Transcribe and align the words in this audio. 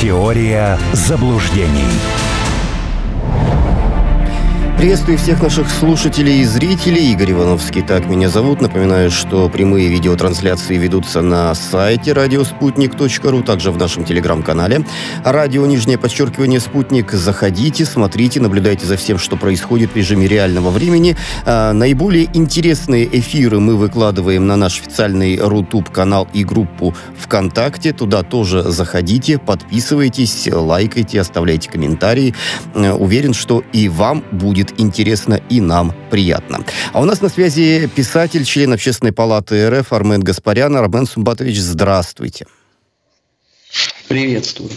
Теория 0.00 0.78
заблуждений. 0.94 1.84
Приветствую 4.80 5.18
всех 5.18 5.42
наших 5.42 5.68
слушателей 5.68 6.40
и 6.40 6.44
зрителей. 6.46 7.12
Игорь 7.12 7.32
Ивановский, 7.32 7.82
так 7.82 8.06
меня 8.06 8.30
зовут. 8.30 8.62
Напоминаю, 8.62 9.10
что 9.10 9.50
прямые 9.50 9.88
видеотрансляции 9.88 10.78
ведутся 10.78 11.20
на 11.20 11.54
сайте 11.54 12.14
радиоспутник.ру, 12.14 13.42
также 13.42 13.72
в 13.72 13.76
нашем 13.76 14.04
телеграм-канале. 14.06 14.86
Радио, 15.22 15.66
нижнее 15.66 15.98
подчеркивание, 15.98 16.60
спутник. 16.60 17.12
Заходите, 17.12 17.84
смотрите, 17.84 18.40
наблюдайте 18.40 18.86
за 18.86 18.96
всем, 18.96 19.18
что 19.18 19.36
происходит 19.36 19.92
в 19.92 19.96
режиме 19.96 20.26
реального 20.26 20.70
времени. 20.70 21.14
А, 21.44 21.74
наиболее 21.74 22.30
интересные 22.32 23.06
эфиры 23.18 23.60
мы 23.60 23.76
выкладываем 23.76 24.46
на 24.46 24.56
наш 24.56 24.80
официальный 24.80 25.36
Рутуб 25.36 25.90
канал 25.90 26.26
и 26.32 26.42
группу 26.42 26.94
ВКонтакте. 27.18 27.92
Туда 27.92 28.22
тоже 28.22 28.62
заходите, 28.62 29.36
подписывайтесь, 29.36 30.48
лайкайте, 30.50 31.20
оставляйте 31.20 31.68
комментарии. 31.68 32.34
Э, 32.74 32.92
уверен, 32.92 33.34
что 33.34 33.62
и 33.74 33.90
вам 33.90 34.24
будет 34.32 34.69
интересно 34.78 35.40
и 35.48 35.60
нам 35.60 35.94
приятно. 36.10 36.64
А 36.92 37.00
у 37.00 37.04
нас 37.04 37.20
на 37.20 37.28
связи 37.28 37.88
писатель, 37.94 38.44
член 38.44 38.72
Общественной 38.72 39.12
палаты 39.12 39.68
РФ 39.70 39.92
Армен 39.92 40.20
Гаспарян. 40.20 40.76
Армен 40.76 41.06
Сумбатович, 41.06 41.58
здравствуйте. 41.58 42.46
Приветствую. 44.08 44.70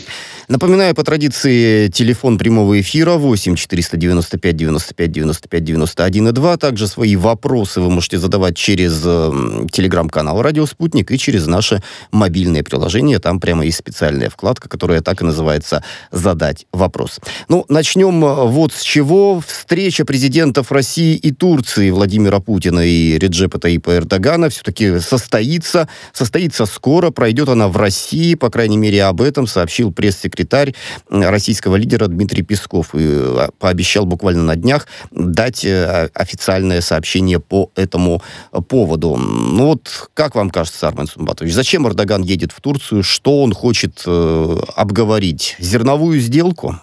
Напоминаю, 0.50 0.94
по 0.94 1.04
традиции, 1.04 1.88
телефон 1.88 2.38
прямого 2.38 2.80
эфира 2.82 3.14
8 3.14 3.56
495 3.56 4.58
95 4.58 5.12
95 5.12 5.64
91 5.64 6.28
и 6.28 6.32
2. 6.32 6.58
Также 6.58 6.88
свои 6.88 7.16
вопросы 7.16 7.80
вы 7.80 7.90
можете 7.90 8.18
задавать 8.18 8.58
через 8.58 9.02
э, 9.06 9.68
телеграм-канал 9.72 10.42
«Радио 10.42 10.66
Спутник» 10.66 11.12
и 11.12 11.18
через 11.18 11.48
наше 11.48 11.82
мобильное 12.12 12.62
приложение. 12.62 13.20
Там 13.20 13.40
прямо 13.40 13.64
есть 13.64 13.78
специальная 13.78 14.30
вкладка, 14.30 14.68
которая 14.68 15.02
так 15.02 15.22
и 15.22 15.26
называется 15.26 15.82
«Задать 16.12 16.66
вопрос». 16.73 17.22
Ну, 17.48 17.66
начнем 17.70 18.23
э, 18.26 18.45
вот 18.45 18.73
с 18.73 18.82
чего. 18.82 19.39
Встреча 19.39 20.04
президентов 20.04 20.73
России 20.73 21.16
и 21.16 21.32
Турции 21.32 21.89
Владимира 21.89 22.42
Путина 22.42 22.82
и 22.82 23.17
Реджепа 23.17 23.60
Таипа 23.60 23.95
Эрдогана 23.95 24.50
все-таки 24.50 25.00
состоится. 25.00 25.88
Состоится 26.12 26.66
скоро, 26.66 27.12
пройдет 27.12 27.48
она 27.48 27.70
в 27.70 27.78
России, 27.78 28.36
по 28.36 28.50
крайней 28.50 28.78
мере, 28.78 29.06
об 29.06 29.22
этом 29.22 29.48
сообщил 29.48 29.94
пресс-секретарь 29.94 30.34
пресс-секретарь 30.44 30.73
российского 31.09 31.75
лидера 31.75 32.08
Дмитрий 32.08 32.44
Песков 32.44 32.94
и 32.94 33.02
а, 33.03 33.49
пообещал 33.59 34.05
буквально 34.05 34.44
на 34.44 34.55
днях 34.55 34.88
дать 35.11 35.66
э, 35.66 36.09
официальное 36.13 36.81
сообщение 36.81 37.39
по 37.39 37.72
этому 37.75 38.22
поводу. 38.67 39.16
Ну 39.16 39.67
вот, 39.67 40.09
как 40.14 40.36
вам 40.36 40.49
кажется, 40.49 40.88
Армен 40.88 41.08
Сумбатович, 41.08 41.53
зачем 41.53 41.88
Эрдоган 41.88 42.23
едет 42.23 42.52
в 42.52 42.61
Турцию? 42.61 43.03
Что 43.03 43.44
он 43.44 43.53
хочет 43.53 44.03
э, 44.05 44.58
обговорить? 44.75 45.55
Зерновую 45.59 46.19
сделку? 46.19 46.80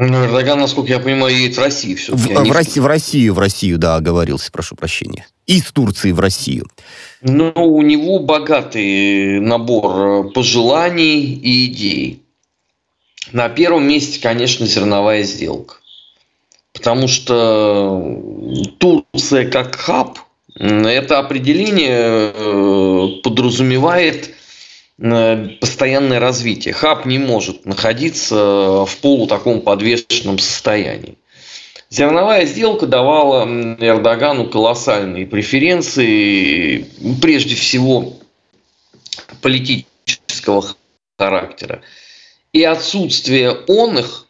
Ну, 0.00 0.24
Эрдоган, 0.24 0.60
насколько 0.60 0.92
я 0.92 1.00
понимаю, 1.00 1.36
едет 1.36 1.56
в 1.56 1.60
Россию 1.60 1.96
все-таки. 1.96 2.32
В, 2.32 2.38
а 2.38 2.44
в, 2.44 2.52
Россию, 2.52 2.84
в 2.84 2.86
Россию, 2.86 3.34
в 3.34 3.38
Россию, 3.40 3.78
да, 3.78 3.96
оговорился, 3.96 4.52
прошу 4.52 4.76
прощения. 4.76 5.26
Из 5.46 5.64
Турции 5.72 6.12
в 6.12 6.20
Россию. 6.20 6.68
Ну, 7.20 7.52
у 7.56 7.82
него 7.82 8.20
богатый 8.20 9.40
набор 9.40 10.30
пожеланий 10.30 11.34
и 11.34 11.66
идей. 11.66 12.22
На 13.32 13.48
первом 13.48 13.88
месте, 13.88 14.20
конечно, 14.20 14.66
зерновая 14.66 15.24
сделка. 15.24 15.74
Потому 16.72 17.08
что 17.08 18.22
Турция 18.78 19.50
как 19.50 19.74
хаб, 19.74 20.20
это 20.54 21.18
определение 21.18 22.32
э, 22.32 23.08
подразумевает 23.24 24.30
Э, 24.30 24.37
постоянное 24.98 26.18
развитие. 26.18 26.74
Хаб 26.74 27.06
не 27.06 27.18
может 27.18 27.64
находиться 27.66 28.84
в 28.84 28.96
полу 29.00 29.26
таком 29.26 29.60
подвешенном 29.60 30.38
состоянии. 30.38 31.16
Зерновая 31.90 32.44
сделка 32.44 32.86
давала 32.86 33.46
Эрдогану 33.80 34.48
колоссальные 34.48 35.26
преференции, 35.26 36.86
прежде 37.22 37.54
всего 37.54 38.14
политического 39.40 40.66
характера. 41.16 41.80
И 42.52 42.62
отсутствие 42.62 43.52
он 43.68 43.98
их, 43.98 44.26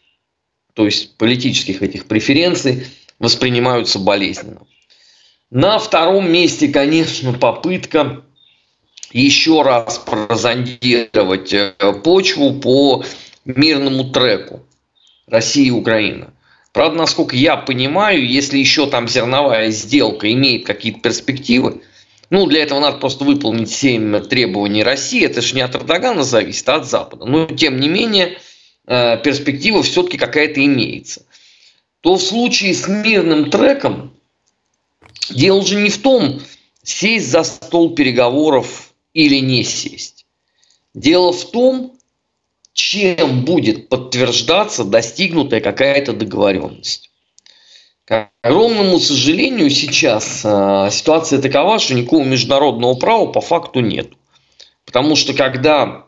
то 0.75 0.84
есть 0.84 1.16
политических 1.16 1.82
этих 1.82 2.06
преференций, 2.06 2.87
воспринимаются 3.19 3.98
болезненно. 3.98 4.60
На 5.50 5.78
втором 5.78 6.31
месте, 6.31 6.69
конечно, 6.69 7.32
попытка 7.32 8.22
еще 9.12 9.62
раз 9.62 9.98
прозондировать 9.98 11.52
э, 11.52 11.72
почву 12.04 12.54
по 12.54 13.04
мирному 13.44 14.04
треку 14.10 14.62
России 15.26 15.66
и 15.66 15.70
Украина. 15.70 16.32
Правда, 16.72 16.98
насколько 16.98 17.34
я 17.34 17.56
понимаю, 17.56 18.26
если 18.26 18.58
еще 18.58 18.88
там 18.88 19.08
зерновая 19.08 19.70
сделка 19.70 20.30
имеет 20.32 20.66
какие-то 20.66 21.00
перспективы, 21.00 21.82
ну, 22.30 22.47
для 22.47 22.62
этого 22.62 22.80
надо 22.80 22.98
просто 22.98 23.24
выполнить 23.24 23.70
7 23.70 24.20
требований 24.28 24.82
России. 24.82 25.24
Это 25.24 25.41
же 25.41 25.54
не 25.54 25.62
от 25.62 25.74
Эрдогана 25.74 26.22
зависит, 26.24 26.68
а 26.68 26.76
от 26.76 26.86
Запада. 26.86 27.24
Но, 27.24 27.47
тем 27.47 27.80
не 27.80 27.88
менее, 27.88 28.38
э, 28.86 29.18
перспектива 29.22 29.82
все-таки 29.82 30.18
какая-то 30.18 30.62
имеется. 30.64 31.24
То 32.00 32.16
в 32.16 32.22
случае 32.22 32.74
с 32.74 32.86
мирным 32.86 33.50
треком 33.50 34.14
дело 35.30 35.64
же 35.64 35.76
не 35.76 35.88
в 35.88 35.98
том, 35.98 36.41
сесть 36.82 37.30
за 37.30 37.44
стол 37.44 37.94
переговоров 37.94 38.88
или 39.18 39.40
не 39.40 39.64
сесть. 39.64 40.26
Дело 40.94 41.32
в 41.32 41.50
том, 41.50 41.98
чем 42.72 43.44
будет 43.44 43.88
подтверждаться 43.88 44.84
достигнутая 44.84 45.60
какая-то 45.60 46.12
договоренность. 46.12 47.10
К 48.04 48.30
огромному 48.42 49.00
сожалению, 49.00 49.70
сейчас 49.70 50.42
э, 50.44 50.90
ситуация 50.92 51.42
такова, 51.42 51.80
что 51.80 51.94
никакого 51.94 52.22
международного 52.22 52.94
права 52.94 53.26
по 53.26 53.40
факту 53.40 53.80
нет. 53.80 54.12
Потому 54.84 55.16
что 55.16 55.34
когда 55.34 56.06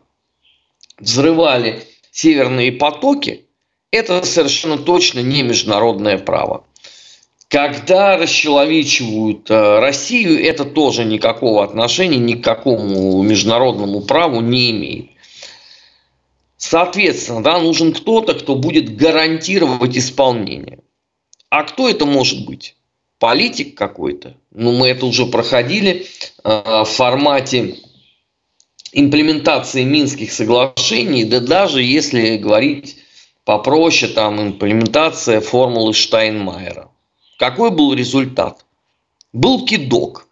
взрывали 1.00 1.82
северные 2.12 2.70
потоки, 2.70 3.46
это 3.90 4.24
совершенно 4.24 4.78
точно 4.78 5.18
не 5.18 5.42
международное 5.42 6.16
право. 6.16 6.64
Когда 7.50 8.16
расчеловечивают 8.16 9.50
э, 9.50 9.80
Россию, 9.80 10.40
это 10.40 10.64
тоже 10.64 11.04
никакого 11.04 11.64
отношения 11.64 12.18
ни 12.18 12.34
к 12.34 12.44
какому 12.44 13.20
международному 13.24 14.02
праву 14.02 14.40
не 14.40 14.70
имеет. 14.70 15.10
Соответственно, 16.56 17.42
да, 17.42 17.58
нужен 17.58 17.92
кто-то, 17.92 18.34
кто 18.34 18.54
будет 18.54 18.94
гарантировать 18.94 19.98
исполнение. 19.98 20.78
А 21.48 21.64
кто 21.64 21.88
это 21.88 22.06
может 22.06 22.46
быть? 22.46 22.76
Политик 23.18 23.76
какой-то? 23.76 24.36
Ну, 24.52 24.70
мы 24.70 24.86
это 24.86 25.06
уже 25.06 25.26
проходили 25.26 26.06
э, 26.44 26.62
в 26.84 26.84
формате 26.84 27.78
имплементации 28.92 29.82
Минских 29.82 30.30
соглашений, 30.30 31.24
да 31.24 31.40
даже 31.40 31.82
если 31.82 32.36
говорить 32.36 32.98
попроще, 33.44 34.12
там 34.12 34.40
имплементация 34.40 35.40
формулы 35.40 35.94
Штайнмайера. 35.94 36.90
Какой 37.40 37.70
был 37.70 37.94
результат? 37.94 38.66
Был 39.32 39.64
кидок. 39.64 40.28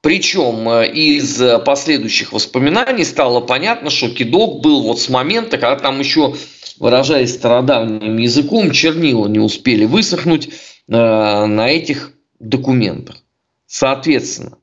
Причем 0.00 0.68
э, 0.68 0.90
из 0.92 1.40
последующих 1.64 2.32
воспоминаний 2.32 3.04
стало 3.04 3.40
понятно, 3.40 3.90
что 3.90 4.10
кидок 4.10 4.60
был 4.60 4.82
вот 4.82 5.00
с 5.00 5.08
момента, 5.08 5.56
когда 5.56 5.76
там 5.76 6.00
еще, 6.00 6.34
выражаясь 6.80 7.32
стародавним 7.32 8.16
языком, 8.16 8.72
чернила 8.72 9.28
не 9.28 9.38
успели 9.38 9.84
высохнуть 9.84 10.48
э, 10.48 10.52
на 10.88 11.68
этих 11.68 12.12
документах. 12.40 13.22
Соответственно, 13.68 14.58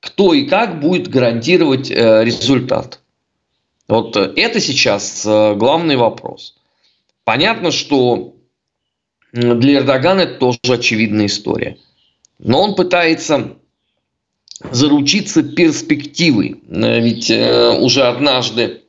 кто 0.00 0.34
и 0.34 0.46
как 0.46 0.80
будет 0.80 1.06
гарантировать 1.06 1.88
э, 1.88 2.24
результат? 2.24 2.98
Вот 3.86 4.16
это 4.16 4.58
сейчас 4.58 5.24
главный 5.24 5.94
вопрос. 5.94 6.56
Понятно, 7.22 7.70
что 7.70 8.31
для 9.32 9.78
Эрдогана 9.78 10.20
это 10.22 10.34
тоже 10.34 10.58
очевидная 10.64 11.26
история. 11.26 11.78
Но 12.38 12.60
он 12.60 12.74
пытается 12.74 13.56
заручиться 14.70 15.42
перспективой. 15.42 16.62
Э, 16.68 17.00
ведь 17.00 17.30
э, 17.30 17.70
уже 17.78 18.02
однажды 18.02 18.82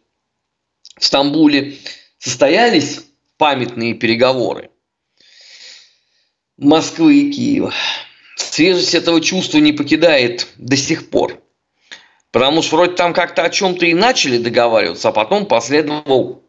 в 0.98 1.06
Стамбуле 1.06 1.78
состоялись 2.20 3.06
памятные 3.38 3.94
переговоры 3.94 4.70
Москвы 6.58 7.22
и 7.22 7.32
Киева. 7.32 7.74
Свежесть 8.36 8.94
этого 8.94 9.22
чувства 9.22 9.58
не 9.60 9.72
покидает 9.72 10.48
до 10.58 10.76
сих 10.76 11.10
пор. 11.10 11.42
Потому 12.32 12.62
что 12.62 12.76
вроде 12.76 12.94
там 12.94 13.14
как-то 13.14 13.44
о 13.44 13.50
чем-то 13.50 13.86
и 13.86 13.94
начали 13.94 14.38
договариваться, 14.38 15.10
а 15.10 15.12
потом 15.12 15.46
последовал 15.46 16.44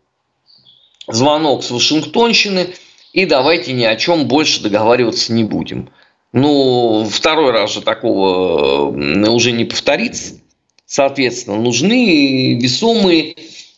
звонок 1.06 1.62
с 1.62 1.70
Вашингтонщины– 1.70 2.74
и 3.14 3.26
давайте 3.26 3.72
ни 3.72 3.84
о 3.84 3.94
чем 3.94 4.26
больше 4.26 4.60
договариваться 4.60 5.32
не 5.32 5.44
будем. 5.44 5.88
Ну, 6.32 7.06
второй 7.08 7.52
раз 7.52 7.72
же 7.72 7.80
такого 7.80 8.88
уже 9.30 9.52
не 9.52 9.64
повторится. 9.64 10.40
Соответственно, 10.84 11.56
нужны 11.56 12.58
весомые 12.60 13.36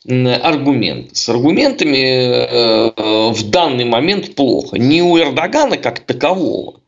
аргументы. 0.09 1.15
С 1.15 1.29
аргументами 1.29 1.99
э, 1.99 3.33
в 3.33 3.51
данный 3.51 3.85
момент 3.85 4.35
плохо. 4.35 4.79
Не 4.79 5.03
у 5.03 5.19
Эрдогана 5.19 5.77
как 5.77 6.01
такового, 6.01 6.81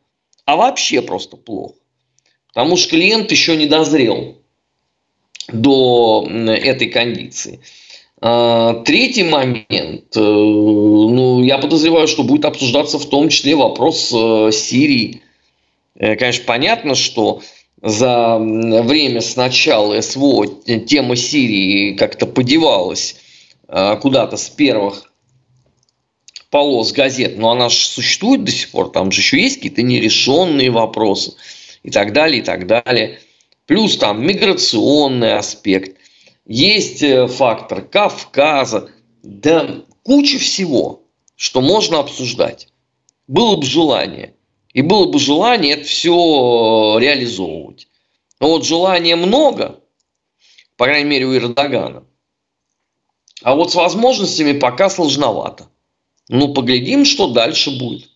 а 0.45 0.55
вообще 0.55 1.03
просто 1.03 1.37
плохо. 1.37 1.75
Потому 2.47 2.77
что 2.77 2.89
клиент 2.89 3.29
еще 3.31 3.55
не 3.57 3.67
дозрел 3.67 4.39
до 5.49 6.27
этой 6.27 6.89
кондиции. 6.89 7.59
А, 8.21 8.73
третий 8.83 9.23
момент. 9.23 10.15
Э, 10.15 10.19
ну, 10.19 11.41
я 11.43 11.57
подозреваю, 11.57 12.07
что 12.07 12.23
будет 12.23 12.45
обсуждаться 12.45 12.99
в 12.99 13.07
том 13.07 13.29
числе 13.29 13.55
вопрос 13.55 14.13
э, 14.13 14.51
Сирии. 14.51 15.21
Э, 15.95 16.15
конечно, 16.17 16.43
понятно, 16.45 16.95
что 16.95 17.41
за 17.81 18.37
время 18.37 19.21
с 19.21 19.37
начала 19.37 20.01
СВО 20.01 20.47
тема 20.85 21.15
Сирии 21.15 21.93
как-то 21.93 22.25
подевалась 22.25 23.15
куда-то 24.01 24.35
с 24.35 24.49
первых 24.49 25.09
полос 26.49 26.91
газет, 26.91 27.37
но 27.37 27.51
она 27.51 27.69
же 27.69 27.77
существует 27.77 28.43
до 28.43 28.51
сих 28.51 28.71
пор, 28.71 28.89
там 28.89 29.11
же 29.11 29.21
еще 29.21 29.39
есть 29.39 29.57
какие-то 29.57 29.81
нерешенные 29.81 30.71
вопросы 30.71 31.35
и 31.83 31.89
так 31.89 32.11
далее, 32.11 32.41
и 32.41 32.43
так 32.43 32.67
далее. 32.67 33.19
Плюс 33.65 33.95
там 33.95 34.25
миграционный 34.25 35.35
аспект– 35.35 35.95
есть 36.49 37.03
э, 37.03 37.27
фактор 37.27 37.83
Кавказа, 37.83 38.89
да 39.21 39.83
куча 40.03 40.39
всего, 40.39 41.03
что 41.35 41.61
можно 41.61 41.99
обсуждать. 41.99 42.69
Было 43.27 43.55
бы 43.55 43.65
желание. 43.65 44.33
И 44.73 44.81
было 44.81 45.05
бы 45.05 45.19
желание 45.19 45.75
это 45.75 45.83
все 45.85 46.97
реализовывать. 46.99 47.87
Но 48.39 48.49
вот 48.49 48.65
желания 48.65 49.15
много, 49.15 49.79
по 50.75 50.85
крайней 50.85 51.09
мере 51.09 51.25
у 51.25 51.35
Эрдогана. 51.35 52.03
А 53.43 53.55
вот 53.55 53.71
с 53.71 53.75
возможностями 53.75 54.57
пока 54.57 54.89
сложновато. 54.89 55.69
Ну, 56.29 56.53
поглядим, 56.53 57.05
что 57.05 57.29
дальше 57.29 57.77
будет. 57.77 58.09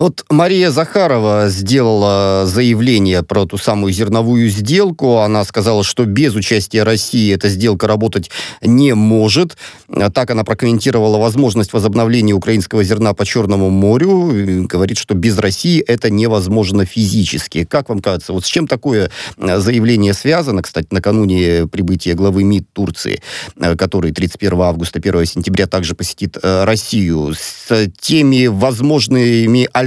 Вот 0.00 0.24
Мария 0.28 0.72
Захарова 0.72 1.48
сделала 1.48 2.46
заявление 2.46 3.22
про 3.22 3.46
ту 3.46 3.58
самую 3.58 3.92
зерновую 3.92 4.48
сделку. 4.48 5.18
Она 5.18 5.44
сказала, 5.44 5.84
что 5.84 6.04
без 6.04 6.34
участия 6.34 6.82
России 6.82 7.32
эта 7.32 7.48
сделка 7.48 7.86
работать 7.86 8.28
не 8.60 8.92
может. 8.96 9.56
Так 10.12 10.30
она 10.30 10.42
прокомментировала 10.42 11.18
возможность 11.18 11.72
возобновления 11.72 12.32
украинского 12.32 12.82
зерна 12.82 13.14
по 13.14 13.24
Черному 13.24 13.70
морю. 13.70 14.66
Говорит, 14.66 14.98
что 14.98 15.14
без 15.14 15.38
России 15.38 15.80
это 15.80 16.10
невозможно 16.10 16.84
физически. 16.84 17.64
Как 17.64 17.88
вам 17.88 18.00
кажется, 18.00 18.32
вот 18.32 18.44
с 18.44 18.48
чем 18.48 18.66
такое 18.66 19.12
э, 19.36 19.58
заявление 19.60 20.12
связано? 20.12 20.62
Кстати, 20.62 20.88
накануне 20.90 21.68
прибытия 21.68 22.14
главы 22.14 22.42
МИД 22.42 22.66
Турции, 22.72 23.22
э, 23.60 23.76
который 23.76 24.10
31 24.10 24.60
августа, 24.60 24.98
1 24.98 25.24
сентября 25.24 25.68
также 25.68 25.94
посетит 25.94 26.36
э, 26.42 26.64
Россию, 26.64 27.32
с 27.38 27.88
теми 28.00 28.46
возможными 28.48 29.68
альтернативами 29.72 29.83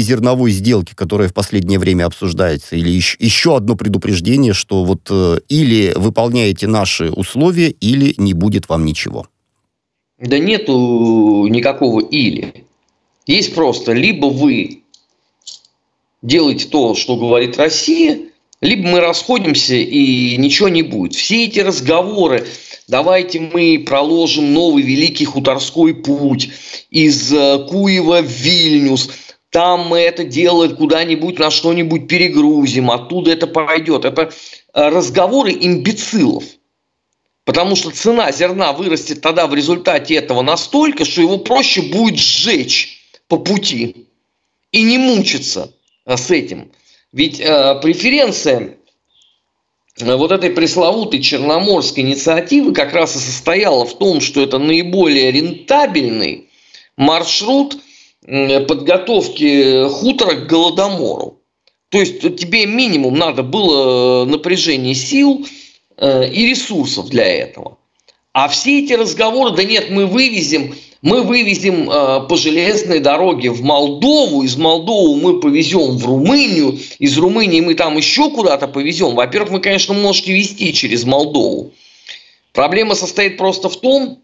зерновой 0.00 0.50
сделки, 0.50 0.94
которая 0.94 1.28
в 1.28 1.34
последнее 1.34 1.78
время 1.78 2.06
обсуждается, 2.06 2.76
или 2.76 2.90
еще, 2.90 3.16
еще 3.20 3.56
одно 3.56 3.76
предупреждение, 3.76 4.52
что 4.52 4.84
вот 4.84 5.08
э, 5.10 5.40
или 5.48 5.92
выполняете 5.96 6.66
наши 6.66 7.10
условия, 7.10 7.70
или 7.70 8.14
не 8.16 8.34
будет 8.34 8.68
вам 8.68 8.84
ничего? 8.84 9.26
Да 10.20 10.38
нету 10.38 11.46
никакого 11.48 12.00
или. 12.00 12.64
Есть 13.26 13.54
просто 13.54 13.92
либо 13.92 14.26
вы 14.26 14.82
делаете 16.22 16.66
то, 16.66 16.94
что 16.94 17.16
говорит 17.16 17.56
Россия, 17.56 18.18
либо 18.60 18.88
мы 18.88 19.00
расходимся 19.00 19.74
и 19.74 20.36
ничего 20.36 20.68
не 20.68 20.82
будет. 20.82 21.14
Все 21.14 21.44
эти 21.44 21.60
разговоры, 21.60 22.46
давайте 22.88 23.40
мы 23.40 23.84
проложим 23.86 24.52
новый 24.52 24.82
великий 24.82 25.24
хуторской 25.24 25.94
путь 25.94 26.50
из 26.90 27.32
э, 27.32 27.66
Куева 27.68 28.22
в 28.22 28.30
Вильнюс, 28.30 29.10
там 29.50 29.88
мы 29.88 29.98
это 29.98 30.24
дело 30.24 30.68
куда-нибудь 30.68 31.38
на 31.38 31.50
что-нибудь 31.50 32.06
перегрузим, 32.06 32.90
оттуда 32.90 33.32
это 33.32 33.46
пойдет. 33.46 34.04
Это 34.04 34.30
э, 34.74 34.88
разговоры 34.88 35.52
имбецилов. 35.52 36.44
Потому 37.44 37.76
что 37.76 37.90
цена 37.90 38.30
зерна 38.30 38.74
вырастет 38.74 39.22
тогда 39.22 39.46
в 39.46 39.54
результате 39.54 40.16
этого 40.16 40.42
настолько, 40.42 41.06
что 41.06 41.22
его 41.22 41.38
проще 41.38 41.80
будет 41.80 42.18
сжечь 42.18 43.00
по 43.26 43.38
пути 43.38 44.08
и 44.70 44.82
не 44.82 44.98
мучиться 44.98 45.72
э, 46.04 46.16
с 46.18 46.30
этим. 46.30 46.70
Ведь 47.12 47.40
э, 47.40 47.80
преференция 47.80 48.76
вот 50.00 50.32
этой 50.32 50.50
пресловутой 50.50 51.20
черноморской 51.20 52.02
инициативы 52.02 52.72
как 52.72 52.92
раз 52.92 53.16
и 53.16 53.18
состояла 53.18 53.84
в 53.84 53.98
том, 53.98 54.20
что 54.20 54.40
это 54.40 54.58
наиболее 54.58 55.30
рентабельный 55.30 56.48
маршрут 56.96 57.78
подготовки 58.22 59.88
хутора 59.88 60.34
к 60.34 60.46
голодомору. 60.46 61.40
То 61.88 61.98
есть 61.98 62.20
тебе 62.20 62.66
минимум 62.66 63.14
надо 63.14 63.42
было 63.42 64.24
напряжение 64.26 64.94
сил 64.94 65.46
э, 65.96 66.30
и 66.30 66.46
ресурсов 66.46 67.08
для 67.08 67.24
этого. 67.24 67.78
А 68.34 68.48
все 68.48 68.84
эти 68.84 68.92
разговоры, 68.92 69.56
да 69.56 69.64
нет, 69.64 69.88
мы 69.90 70.06
вывезем 70.06 70.74
мы 71.00 71.22
вывезем 71.22 71.88
э, 71.88 72.26
по 72.26 72.36
железной 72.36 72.98
дороге 72.98 73.50
в 73.50 73.62
Молдову, 73.62 74.42
из 74.42 74.56
Молдовы 74.56 75.16
мы 75.20 75.40
повезем 75.40 75.96
в 75.96 76.04
Румынию, 76.04 76.78
из 76.98 77.16
Румынии 77.16 77.60
мы 77.60 77.74
там 77.74 77.96
еще 77.96 78.30
куда-то 78.30 78.66
повезем. 78.66 79.14
Во-первых, 79.14 79.52
вы, 79.52 79.60
конечно, 79.60 79.94
можете 79.94 80.32
везти 80.32 80.72
через 80.74 81.04
Молдову. 81.04 81.72
Проблема 82.52 82.94
состоит 82.96 83.36
просто 83.36 83.68
в 83.68 83.80
том, 83.80 84.22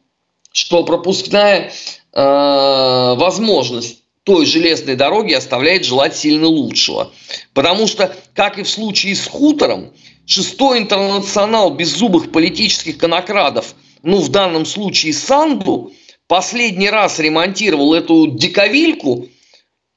что 0.53 0.83
пропускная 0.83 1.73
э, 2.13 3.15
возможность 3.17 4.01
той 4.25 4.47
железной 4.47 4.97
дороги 4.97 5.35
оставляет 5.35 5.85
желать 5.85 6.17
сильно 6.17 6.49
лучшего. 6.49 7.13
Потому 7.53 7.87
что, 7.87 8.17
как 8.35 8.59
и 8.59 8.63
в 8.63 8.69
случае 8.69 9.15
с 9.15 9.27
хутором, 9.27 9.93
шестой 10.27 10.79
интернационал 10.79 11.71
беззубых 11.71 12.33
политических 12.33 12.97
конокрадов, 12.97 13.75
ну, 14.03 14.19
в 14.21 14.31
данном 14.31 14.67
случае 14.67 15.13
Санду– 15.13 15.93
последний 16.27 16.91
раз 16.91 17.19
ремонтировал 17.19 17.95
эту 17.95 18.27
диковильку, 18.29 19.29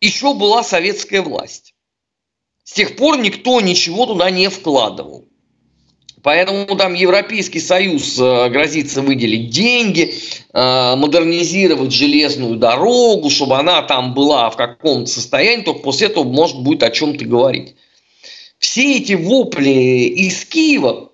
еще 0.02 0.34
была 0.34 0.64
советская 0.64 1.22
власть. 1.22 1.74
С 2.64 2.74
тех 2.74 2.96
пор 2.96 3.18
никто 3.18 3.62
ничего 3.62 4.06
туда 4.06 4.30
не 4.30 4.50
вкладывал. 4.50 5.28
Поэтому 6.24 6.76
там 6.76 6.94
Европейский 6.94 7.62
Союз 7.62 8.20
э, 8.20 8.50
грозится 8.50 9.02
выделить 9.02 9.50
деньги, 9.50 10.14
э, 10.52 10.96
модернизировать 10.96 11.94
железную 11.94 12.58
дорогу, 12.58 13.30
чтобы 13.30 13.58
она 13.58 13.82
там 13.84 14.14
была 14.14 14.50
в 14.50 14.58
каком-то 14.58 15.10
состоянии, 15.10 15.64
только 15.64 15.84
после 15.84 16.08
этого 16.08 16.26
может 16.26 16.60
будет 16.60 16.84
о 16.84 16.90
чем-то 16.92 17.24
говорить. 17.24 17.76
Все 18.60 18.98
эти 18.98 19.14
вопли 19.14 19.70
из 19.70 20.44
Киева, 20.44 21.12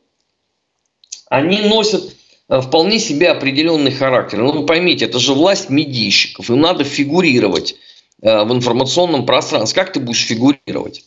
они 1.30 1.60
носят 1.60 2.16
вполне 2.62 3.00
себе 3.00 3.30
определенный 3.30 3.92
характер. 3.92 4.40
Ну, 4.40 4.52
вы 4.52 4.66
поймите, 4.66 5.06
это 5.06 5.20
же 5.20 5.34
власть 5.34 5.70
медийщиков, 5.70 6.50
им 6.50 6.62
надо 6.62 6.84
фигурировать 6.84 7.76
э, 8.22 8.44
в 8.44 8.54
информационном 8.54 9.26
пространстве. 9.26 9.82
Как 9.82 9.94
ты 9.94 10.00
будешь 10.00 10.26
фигурировать? 10.26 11.04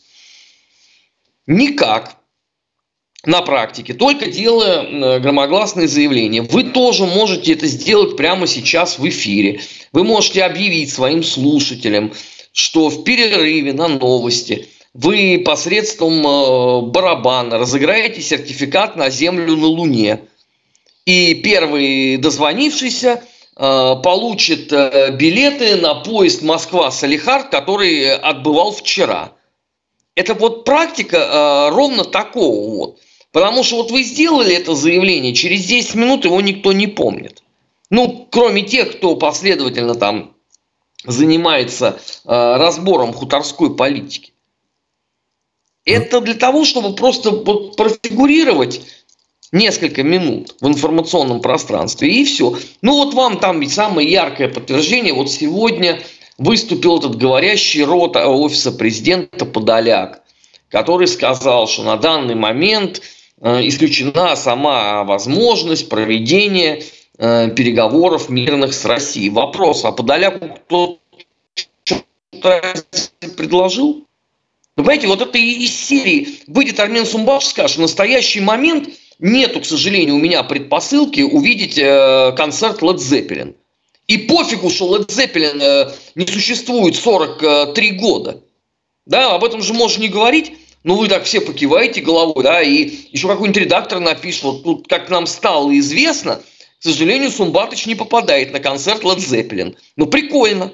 Никак. 1.47 2.17
На 3.25 3.43
практике, 3.43 3.93
только 3.93 4.31
делая 4.31 4.83
э, 4.83 5.19
громогласные 5.21 5.89
заявления. 5.89 6.43
Вы 6.43 6.65
тоже 6.65 7.07
можете 7.07 7.53
это 7.55 7.67
сделать 7.67 8.17
прямо 8.17 8.47
сейчас 8.47 8.99
в 8.99 9.09
эфире. 9.09 9.61
Вы 9.93 10.05
можете 10.05 10.45
объявить 10.45 10.93
своим 10.93 11.25
слушателям, 11.25 12.13
что 12.53 12.89
в 12.89 13.03
перерыве 13.03 13.73
на 13.73 13.89
новости 13.89 14.69
вы 14.95 15.43
посредством 15.45 16.23
барабана 16.93 17.59
разыграете 17.59 18.23
сертификат 18.23 18.97
на 18.97 19.11
Землю 19.11 19.57
на 19.57 19.67
Луне– 19.67 20.21
и 21.07 21.35
первый 21.35 22.17
дозвонившийся 22.19 23.23
э, 23.57 23.95
получит 24.03 24.73
э, 24.73 25.13
билеты 25.13 25.77
на 25.77 25.95
поезд 25.95 26.43
Москва-Салихард, 26.43 27.49
который 27.49 28.15
отбывал 28.17 28.73
вчера. 28.73 29.33
Это 30.17 30.35
вот 30.35 30.65
практика 30.65 31.17
э, 31.17 31.75
ровно 31.75 32.05
такого 32.05 32.77
вот. 32.77 32.99
Потому 33.31 33.63
что 33.63 33.77
вот 33.77 33.91
вы 33.91 34.03
сделали 34.03 34.55
это 34.55 34.75
заявление, 34.75 35.35
через 35.35 35.65
10 35.67 35.95
минут 35.95 36.25
его 36.25 36.41
никто 36.41 36.73
не 36.73 36.87
помнит. 36.87 37.43
Ну, 37.91 38.27
кроме 38.31 38.63
тех, 38.63 38.97
кто 38.97 39.15
последовательно 39.15 39.95
там 39.95 40.35
занимается 41.05 42.01
разбором 42.25 43.13
хуторской 43.13 43.77
политики. 43.77 44.33
Это 45.85 46.21
для 46.21 46.35
того, 46.35 46.65
чтобы 46.65 46.97
просто 46.97 47.31
вот 47.31 47.77
профигурировать 47.77 48.81
несколько 49.53 50.03
минут 50.03 50.55
в 50.61 50.67
информационном 50.67 51.41
пространстве, 51.41 52.11
и 52.11 52.25
все. 52.25 52.57
Ну 52.83 52.93
вот 53.05 53.15
вам 53.15 53.39
там 53.39 53.61
ведь 53.61 53.73
самое 53.73 54.11
яркое 54.11 54.49
подтверждение. 54.49 55.13
Вот 55.13 55.31
сегодня 55.31 56.01
выступил 56.39 56.99
этот 56.99 57.17
говорящий 57.17 57.85
рот 57.85 58.17
офиса 58.17 58.73
президента 58.73 59.47
Подоляк, 59.47 60.23
который 60.69 61.07
сказал, 61.07 61.69
что 61.69 61.83
на 61.83 61.97
данный 61.97 62.35
момент 62.35 63.01
э, 63.41 63.67
исключена 63.69 64.37
сама 64.37 65.05
возможность 65.05 65.89
проведения 65.89 66.83
э, 67.19 67.51
переговоров 67.51 68.29
мирных 68.29 68.75
с 68.75 68.85
Россией. 68.85 69.31
Вопрос, 69.31 69.85
а 69.85 69.93
Подоляку 69.93 70.49
кто 70.49 70.99
предложил? 73.37 74.05
Вы 74.77 74.85
понимаете, 74.85 75.07
вот 75.07 75.23
это 75.23 75.39
из 75.39 75.75
серии 75.75 76.41
выйдет 76.49 76.79
Армен 76.81 77.07
Сумбаш 77.07 77.47
скажет, 77.47 77.79
в 77.79 77.81
настоящий 77.81 78.41
момент 78.41 78.91
нету, 79.19 79.61
к 79.61 79.67
сожалению, 79.67 80.17
у 80.17 80.19
меня 80.19 80.43
предпосылки 80.43 81.21
увидеть 81.21 81.79
э, 81.79 82.33
концерт 82.37 82.83
Led 82.83 82.97
Zeppelin. 82.97 83.55
И 84.07 84.19
пофигу, 84.19 84.71
что 84.71 84.97
Led 84.97 85.09
Zeppelin 85.09 85.61
э, 85.61 85.93
не 86.15 86.27
существует 86.27 86.97
43 86.97 87.91
года. 87.93 88.43
Да, 89.05 89.35
об 89.35 89.45
этом 89.45 89.63
же 89.63 89.73
можно 89.73 90.03
не 90.03 90.09
говорить. 90.09 90.53
Но 90.85 90.95
вы 90.95 91.09
так 91.09 91.25
все 91.25 91.41
покиваете 91.41 92.01
головой, 92.01 92.45
да, 92.45 92.63
и 92.63 92.89
еще 93.11 93.27
какой-нибудь 93.27 93.61
редактор 93.61 93.99
напишет, 93.99 94.45
вот 94.45 94.63
тут, 94.63 94.87
как 94.87 95.11
нам 95.11 95.27
стало 95.27 95.77
известно, 95.77 96.41
к 96.79 96.83
сожалению, 96.83 97.33
Сумбатыч 97.33 97.87
не 97.87 97.97
попадает 97.97 98.53
на 98.53 98.61
концерт 98.61 99.03
Led 99.03 99.17
Zeppelin. 99.17 99.77
Ну, 99.97 100.07
прикольно. 100.07 100.73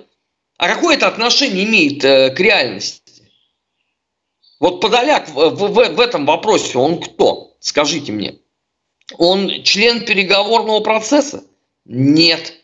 А 0.58 0.68
какое 0.68 0.96
это 0.96 1.06
отношение 1.06 1.64
имеет 1.64 2.04
э, 2.04 2.28
к 2.28 2.38
реальности? 2.40 3.00
Вот 4.60 4.82
Подоляк 4.82 5.30
в, 5.30 5.34
в, 5.34 5.68
в 5.68 6.00
этом 6.00 6.26
вопросе, 6.26 6.76
он 6.76 7.00
кто? 7.00 7.51
Скажите 7.62 8.10
мне. 8.10 8.34
Он 9.18 9.62
член 9.62 10.04
переговорного 10.04 10.80
процесса? 10.80 11.44
Нет. 11.84 12.54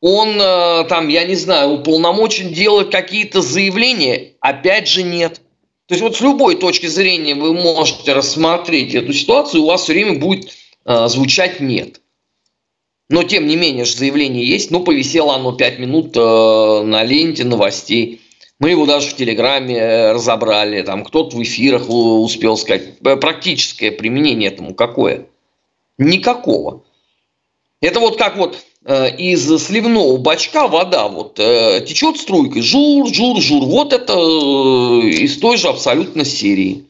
Он 0.00 0.40
э, 0.40 0.84
там, 0.88 1.08
я 1.08 1.24
не 1.24 1.34
знаю, 1.34 1.70
уполномочен 1.70 2.52
делать 2.52 2.90
какие-то 2.90 3.42
заявления? 3.42 4.34
Опять 4.40 4.86
же 4.86 5.02
нет. 5.02 5.40
То 5.86 5.94
есть 5.94 6.02
вот 6.02 6.16
с 6.16 6.20
любой 6.20 6.54
точки 6.54 6.86
зрения 6.86 7.34
вы 7.34 7.52
можете 7.52 8.12
рассмотреть 8.12 8.94
эту 8.94 9.12
ситуацию, 9.12 9.62
у 9.62 9.66
вас 9.66 9.82
все 9.82 9.94
время 9.94 10.18
будет 10.20 10.52
э, 10.84 11.08
звучать 11.08 11.58
нет. 11.58 12.00
Но 13.08 13.24
тем 13.24 13.46
не 13.46 13.56
менее 13.56 13.84
же 13.84 13.96
заявление 13.96 14.46
есть, 14.46 14.70
ну 14.70 14.84
повисело 14.84 15.34
оно 15.34 15.52
5 15.52 15.78
минут 15.80 16.16
э, 16.16 16.20
на 16.20 17.02
ленте 17.02 17.42
новостей. 17.42 18.20
Мы 18.58 18.70
его 18.70 18.86
даже 18.86 19.10
в 19.10 19.16
Телеграме 19.16 19.76
э, 19.76 20.12
разобрали, 20.12 20.82
там 20.82 21.04
кто-то 21.04 21.36
в 21.36 21.42
эфирах 21.42 21.88
успел 21.88 22.56
сказать. 22.56 22.94
Э, 23.04 23.16
практическое 23.16 23.92
применение 23.92 24.50
этому 24.50 24.74
какое? 24.74 25.26
Никакого. 25.98 26.82
Это 27.82 28.00
вот 28.00 28.16
как 28.16 28.38
вот 28.38 28.56
э, 28.86 29.14
из 29.16 29.46
сливного 29.62 30.16
бачка 30.16 30.68
вода 30.68 31.08
вот 31.08 31.34
течет 31.34 32.16
струйкой, 32.16 32.62
жур, 32.62 33.12
жур, 33.12 33.40
жур. 33.42 33.64
Вот 33.64 33.92
это 33.92 34.14
из 34.14 35.36
той 35.38 35.58
же 35.58 35.68
абсолютно 35.68 36.24
серии. 36.24 36.86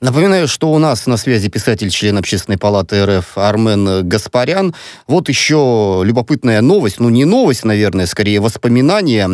Напоминаю, 0.00 0.46
что 0.46 0.70
у 0.70 0.78
нас 0.78 1.06
на 1.06 1.16
связи 1.16 1.48
писатель, 1.48 1.90
член 1.90 2.18
Общественной 2.18 2.58
палаты 2.58 3.04
РФ 3.04 3.38
Армен 3.38 4.06
Гаспарян. 4.06 4.74
Вот 5.08 5.28
еще 5.28 6.02
любопытная 6.04 6.60
новость, 6.60 7.00
ну 7.00 7.08
не 7.08 7.24
новость, 7.24 7.64
наверное, 7.64 8.06
скорее 8.06 8.40
воспоминание 8.40 9.26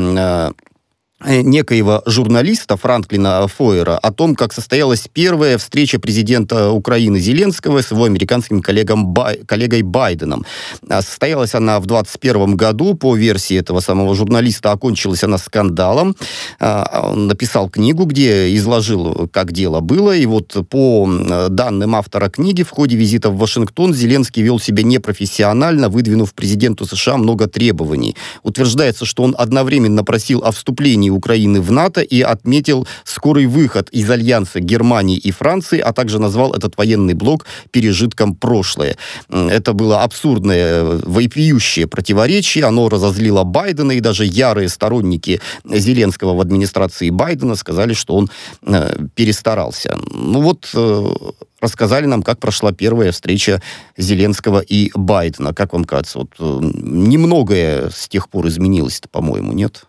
некоего 1.25 2.03
журналиста 2.07 2.77
Франклина 2.77 3.47
Фойера 3.47 3.99
о 3.99 4.12
том, 4.12 4.35
как 4.35 4.53
состоялась 4.53 5.07
первая 5.12 5.59
встреча 5.59 5.99
президента 5.99 6.71
Украины 6.71 7.19
Зеленского 7.19 7.83
с 7.83 7.91
его 7.91 8.05
американским 8.05 8.62
коллегом 8.62 9.09
Бай, 9.09 9.41
коллегой 9.47 9.83
Байденом. 9.83 10.47
А 10.89 11.03
состоялась 11.03 11.55
она 11.55 11.79
в 11.79 11.87
2021 11.87 12.57
году. 12.57 12.95
По 12.95 13.15
версии 13.15 13.57
этого 13.57 13.81
самого 13.81 14.15
журналиста 14.15 14.73
окончилась 14.73 15.23
она 15.23 15.37
скандалом. 15.37 16.17
А, 16.59 17.11
он 17.12 17.27
написал 17.27 17.69
книгу, 17.69 18.05
где 18.05 18.55
изложил, 18.57 19.29
как 19.33 19.53
дело 19.53 19.81
было. 19.81 20.17
И 20.17 20.25
вот 20.25 20.57
по 20.69 21.09
данным 21.50 21.97
автора 21.97 22.31
книги, 22.31 22.62
в 22.62 22.71
ходе 22.71 22.97
визита 22.97 23.31
в 23.31 23.37
Вашингтон 23.37 23.93
Зеленский 23.93 24.43
вел 24.43 24.59
себя 24.59 24.83
непрофессионально, 24.83 25.91
выдвинув 25.91 26.33
президенту 26.33 26.87
США 26.87 27.19
много 27.19 27.47
требований. 27.47 28.17
Утверждается, 28.43 29.05
что 29.05 29.23
он 29.23 29.35
одновременно 29.37 30.03
просил 30.03 30.43
о 30.43 30.50
вступлении 30.50 31.10
Украины 31.11 31.61
в 31.61 31.71
НАТО 31.71 32.00
и 32.00 32.21
отметил 32.21 32.87
скорый 33.05 33.47
выход 33.47 33.88
из 33.90 34.11
альянса 34.11 34.61
Германии 34.61 35.17
и 35.17 35.31
Франции, 35.31 35.79
а 35.79 35.93
также 35.93 36.19
назвал 36.19 36.55
этот 36.55 36.76
военный 36.76 37.14
блок 37.14 37.47
пережитком 37.71 38.35
прошлое. 38.35 38.97
Это 39.29 39.73
было 39.73 40.02
абсурдное, 40.02 40.85
вопиющее 41.05 41.87
противоречие, 41.87 42.64
оно 42.64 42.88
разозлило 42.88 43.45
Байдена, 43.45 43.93
и 43.93 44.00
даже 44.00 44.25
ярые 44.25 44.69
сторонники 44.69 45.40
Зеленского 45.64 46.35
в 46.35 46.40
администрации 46.40 47.11
Байдена 47.11 47.57
сказали, 47.57 47.95
что 47.95 48.14
он 48.14 48.31
э, 48.62 48.97
перестарался. 49.14 49.99
Ну 50.12 50.40
вот 50.40 50.71
э, 50.75 51.14
рассказали 51.61 52.07
нам, 52.07 52.23
как 52.23 52.38
прошла 52.38 52.73
первая 52.73 53.12
встреча 53.12 53.62
Зеленского 53.97 54.61
и 54.61 54.90
Байдена. 54.95 55.52
Как 55.55 55.73
вам 55.73 55.85
кажется, 55.85 56.19
вот 56.21 56.31
э, 56.38 56.59
немногое 56.61 57.90
с 57.90 58.09
тех 58.09 58.29
пор 58.29 58.49
изменилось 58.49 59.00
по-моему, 59.11 59.52
нет? 59.52 59.85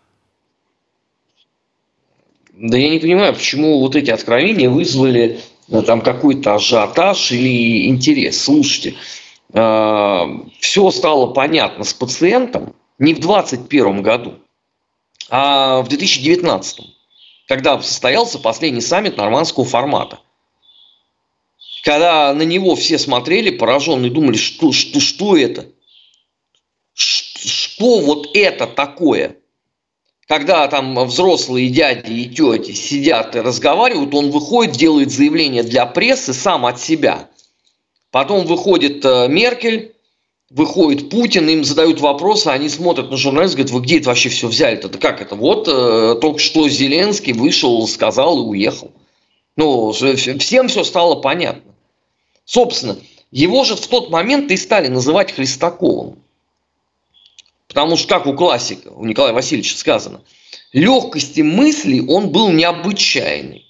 Да 2.61 2.77
я 2.77 2.89
не 2.89 2.99
понимаю, 2.99 3.33
почему 3.33 3.79
вот 3.79 3.95
эти 3.95 4.11
откровения 4.11 4.69
вызвали 4.69 5.39
э, 5.67 5.81
там 5.81 6.01
какой-то 6.01 6.53
ажиотаж 6.53 7.31
или 7.31 7.87
интерес. 7.87 8.39
Слушайте, 8.39 8.93
э, 9.51 10.25
все 10.59 10.91
стало 10.91 11.33
понятно 11.33 11.83
с 11.83 11.91
пациентом 11.95 12.75
не 12.99 13.15
в 13.15 13.19
2021 13.19 14.03
году, 14.03 14.35
а 15.27 15.81
в 15.81 15.87
2019, 15.87 16.81
когда 17.47 17.81
состоялся 17.81 18.37
последний 18.37 18.81
саммит 18.81 19.17
нормандского 19.17 19.65
формата. 19.65 20.19
Когда 21.83 22.31
на 22.31 22.43
него 22.43 22.75
все 22.75 22.99
смотрели, 22.99 23.49
пораженные, 23.49 24.11
думали, 24.11 24.37
что, 24.37 24.71
что, 24.71 24.99
что 24.99 25.35
это? 25.35 25.65
Что 26.93 28.01
вот 28.01 28.29
это 28.35 28.67
такое? 28.67 29.40
Когда 30.31 30.65
там 30.69 30.97
взрослые 31.07 31.67
дяди 31.67 32.09
и 32.09 32.29
тети 32.29 32.71
сидят 32.71 33.35
и 33.35 33.41
разговаривают, 33.41 34.15
он 34.15 34.31
выходит, 34.31 34.77
делает 34.77 35.11
заявление 35.11 35.61
для 35.61 35.85
прессы 35.85 36.31
сам 36.31 36.65
от 36.65 36.79
себя. 36.79 37.27
Потом 38.11 38.45
выходит 38.45 39.03
э, 39.03 39.27
Меркель, 39.27 39.93
выходит 40.50 41.09
Путин, 41.09 41.50
им 41.50 41.65
задают 41.65 42.00
вопросы, 42.00 42.47
они 42.47 42.69
смотрят 42.69 43.11
на 43.11 43.17
журналистов, 43.17 43.57
говорят, 43.57 43.73
вы 43.73 43.81
где 43.81 43.97
это 43.97 44.07
вообще 44.07 44.29
все 44.29 44.47
взяли-то? 44.47 44.88
Да 44.88 45.00
как 45.00 45.21
это? 45.21 45.35
Вот 45.35 45.67
э, 45.67 46.15
только 46.21 46.39
что 46.39 46.69
Зеленский 46.69 47.33
вышел, 47.33 47.85
сказал 47.85 48.39
и 48.39 48.47
уехал. 48.51 48.93
Ну, 49.57 49.91
всем 49.91 50.69
все 50.69 50.85
стало 50.85 51.15
понятно. 51.15 51.73
Собственно, 52.45 52.95
его 53.31 53.65
же 53.65 53.75
в 53.75 53.85
тот 53.85 54.09
момент 54.09 54.50
и 54.50 54.55
стали 54.55 54.88
называть 54.88 55.33
Христаковым. 55.33 56.19
Потому 57.71 57.95
что, 57.95 58.09
как 58.09 58.27
у 58.27 58.33
классика, 58.33 58.89
у 58.89 59.05
Николая 59.05 59.31
Васильевича 59.31 59.77
сказано, 59.77 60.23
легкости 60.73 61.39
мысли 61.39 62.03
он 62.05 62.29
был 62.29 62.51
необычайный. 62.51 63.65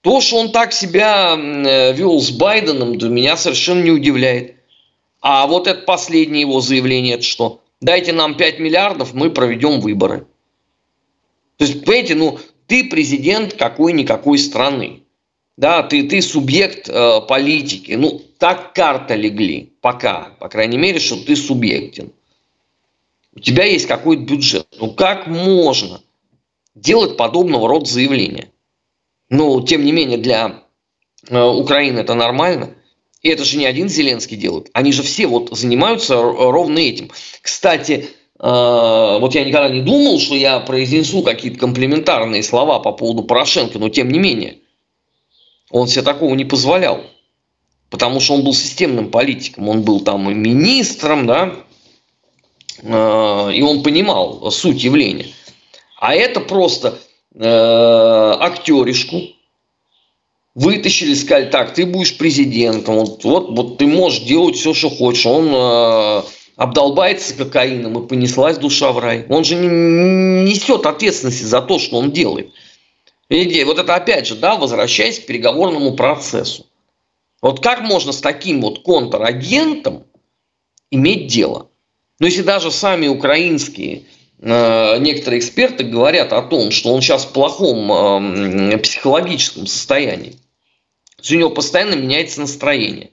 То, 0.00 0.20
что 0.20 0.38
он 0.38 0.50
так 0.50 0.72
себя 0.72 1.36
э, 1.38 1.92
вел 1.92 2.18
с 2.18 2.32
Байденом, 2.32 2.98
да 2.98 3.08
меня 3.08 3.36
совершенно 3.36 3.84
не 3.84 3.92
удивляет. 3.92 4.56
А 5.20 5.46
вот 5.46 5.68
это 5.68 5.82
последнее 5.82 6.40
его 6.40 6.60
заявление, 6.60 7.14
это 7.14 7.22
что? 7.22 7.62
Дайте 7.80 8.12
нам 8.12 8.36
5 8.36 8.58
миллиардов, 8.58 9.14
мы 9.14 9.30
проведем 9.30 9.78
выборы. 9.78 10.26
То 11.58 11.64
есть, 11.64 11.84
понимаете, 11.84 12.16
ну, 12.16 12.40
ты 12.66 12.88
президент 12.88 13.54
какой-никакой 13.54 14.38
страны. 14.38 15.04
Да, 15.56 15.84
ты, 15.84 16.02
ты 16.08 16.22
субъект 16.22 16.88
э, 16.88 17.20
политики. 17.28 17.92
Ну, 17.92 18.20
так 18.38 18.74
карта 18.74 19.14
легли. 19.14 19.74
Пока. 19.80 20.32
По 20.40 20.48
крайней 20.48 20.78
мере, 20.78 20.98
что 20.98 21.24
ты 21.24 21.36
субъектен 21.36 22.10
у 23.38 23.40
тебя 23.40 23.64
есть 23.64 23.86
какой-то 23.86 24.22
бюджет. 24.22 24.66
Ну 24.80 24.90
как 24.90 25.28
можно 25.28 26.00
делать 26.74 27.16
подобного 27.16 27.68
рода 27.68 27.86
заявления? 27.86 28.50
Ну, 29.30 29.60
тем 29.62 29.84
не 29.84 29.92
менее, 29.92 30.18
для 30.18 30.64
э, 31.28 31.40
Украины 31.40 32.00
это 32.00 32.14
нормально. 32.14 32.74
И 33.22 33.28
это 33.28 33.44
же 33.44 33.56
не 33.58 33.66
один 33.66 33.88
Зеленский 33.88 34.36
делает. 34.36 34.70
Они 34.72 34.90
же 34.90 35.04
все 35.04 35.28
вот 35.28 35.56
занимаются 35.56 36.20
ровно 36.20 36.80
этим. 36.80 37.10
Кстати, 37.40 38.08
э, 38.40 39.18
вот 39.20 39.34
я 39.36 39.44
никогда 39.44 39.68
не 39.68 39.82
думал, 39.82 40.18
что 40.18 40.34
я 40.34 40.58
произнесу 40.58 41.22
какие-то 41.22 41.60
комплиментарные 41.60 42.42
слова 42.42 42.80
по 42.80 42.90
поводу 42.90 43.22
Порошенко, 43.22 43.78
но 43.78 43.88
тем 43.88 44.10
не 44.10 44.18
менее, 44.18 44.58
он 45.70 45.86
себе 45.86 46.02
такого 46.02 46.34
не 46.34 46.44
позволял. 46.44 47.04
Потому 47.88 48.18
что 48.18 48.34
он 48.34 48.42
был 48.42 48.54
системным 48.54 49.12
политиком, 49.12 49.68
он 49.68 49.82
был 49.82 50.00
там 50.00 50.28
и 50.28 50.34
министром, 50.34 51.26
да, 51.26 51.54
Э, 51.54 51.67
и 52.82 53.62
он 53.62 53.82
понимал 53.82 54.50
суть 54.50 54.82
явления. 54.84 55.26
А 56.00 56.14
это 56.14 56.40
просто 56.40 56.98
э, 57.34 57.44
актеришку 58.40 59.20
вытащили, 60.54 61.14
сказали, 61.14 61.50
так, 61.50 61.74
ты 61.74 61.86
будешь 61.86 62.18
президентом, 62.18 62.96
вот, 62.96 63.24
вот, 63.24 63.50
вот 63.50 63.78
ты 63.78 63.86
можешь 63.86 64.20
делать 64.20 64.56
все, 64.56 64.74
что 64.74 64.90
хочешь. 64.90 65.26
Он 65.26 65.48
э, 65.54 66.22
обдолбается 66.56 67.34
кокаином 67.36 67.98
и 68.02 68.08
понеслась 68.08 68.58
душа 68.58 68.92
в 68.92 68.98
рай. 68.98 69.24
Он 69.28 69.44
же 69.44 69.54
не 69.54 69.68
несет 70.50 70.86
ответственности 70.86 71.44
за 71.44 71.62
то, 71.62 71.78
что 71.78 71.96
он 71.96 72.10
делает. 72.10 72.52
Идея, 73.28 73.66
вот 73.66 73.78
это 73.78 73.94
опять 73.94 74.26
же, 74.26 74.34
да, 74.34 74.56
возвращаясь 74.56 75.20
к 75.20 75.26
переговорному 75.26 75.94
процессу. 75.94 76.66
Вот 77.40 77.60
как 77.60 77.82
можно 77.82 78.10
с 78.10 78.20
таким 78.20 78.60
вот 78.60 78.82
контрагентом 78.82 80.06
иметь 80.90 81.28
дело. 81.28 81.67
Но 82.18 82.26
если 82.26 82.42
даже 82.42 82.70
сами 82.70 83.06
украинские 83.06 84.02
э, 84.40 84.98
некоторые 84.98 85.40
эксперты 85.40 85.84
говорят 85.84 86.32
о 86.32 86.42
том, 86.42 86.70
что 86.70 86.92
он 86.92 87.00
сейчас 87.00 87.24
в 87.24 87.32
плохом 87.32 88.72
э, 88.72 88.78
психологическом 88.78 89.66
состоянии, 89.66 90.36
у 91.30 91.34
него 91.34 91.50
постоянно 91.50 91.94
меняется 91.94 92.40
настроение. 92.40 93.10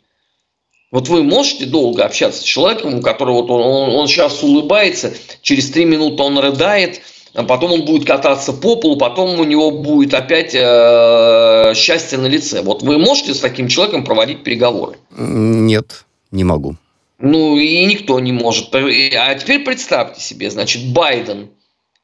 Вот 0.91 1.09
вы 1.09 1.23
можете 1.23 1.65
долго 1.65 2.05
общаться 2.05 2.41
с 2.41 2.43
человеком, 2.43 2.95
у 2.95 3.01
которого 3.01 3.41
вот 3.41 3.49
он, 3.49 3.61
он, 3.61 3.95
он 3.95 4.07
сейчас 4.07 4.41
улыбается, 4.43 5.13
через 5.41 5.69
три 5.69 5.85
минуты 5.85 6.23
он 6.23 6.37
рыдает, 6.39 7.01
а 7.33 7.43
потом 7.43 7.73
он 7.73 7.85
будет 7.85 8.07
кататься 8.07 8.53
по 8.53 8.77
полу, 8.77 8.95
потом 8.95 9.39
у 9.39 9.43
него 9.43 9.71
будет 9.71 10.13
опять 10.13 10.55
э, 10.55 11.73
счастье 11.75 12.17
на 12.17 12.27
лице. 12.27 12.61
Вот 12.61 12.81
вы 12.81 12.97
можете 12.97 13.33
с 13.33 13.39
таким 13.39 13.67
человеком 13.67 14.05
проводить 14.05 14.43
переговоры? 14.43 14.97
Нет, 15.17 16.05
не 16.31 16.43
могу. 16.43 16.75
Ну 17.17 17.57
и 17.57 17.85
никто 17.85 18.19
не 18.19 18.31
может. 18.31 18.73
А 18.73 19.35
теперь 19.35 19.63
представьте 19.63 20.21
себе, 20.21 20.49
значит, 20.51 20.91
Байден 20.91 21.49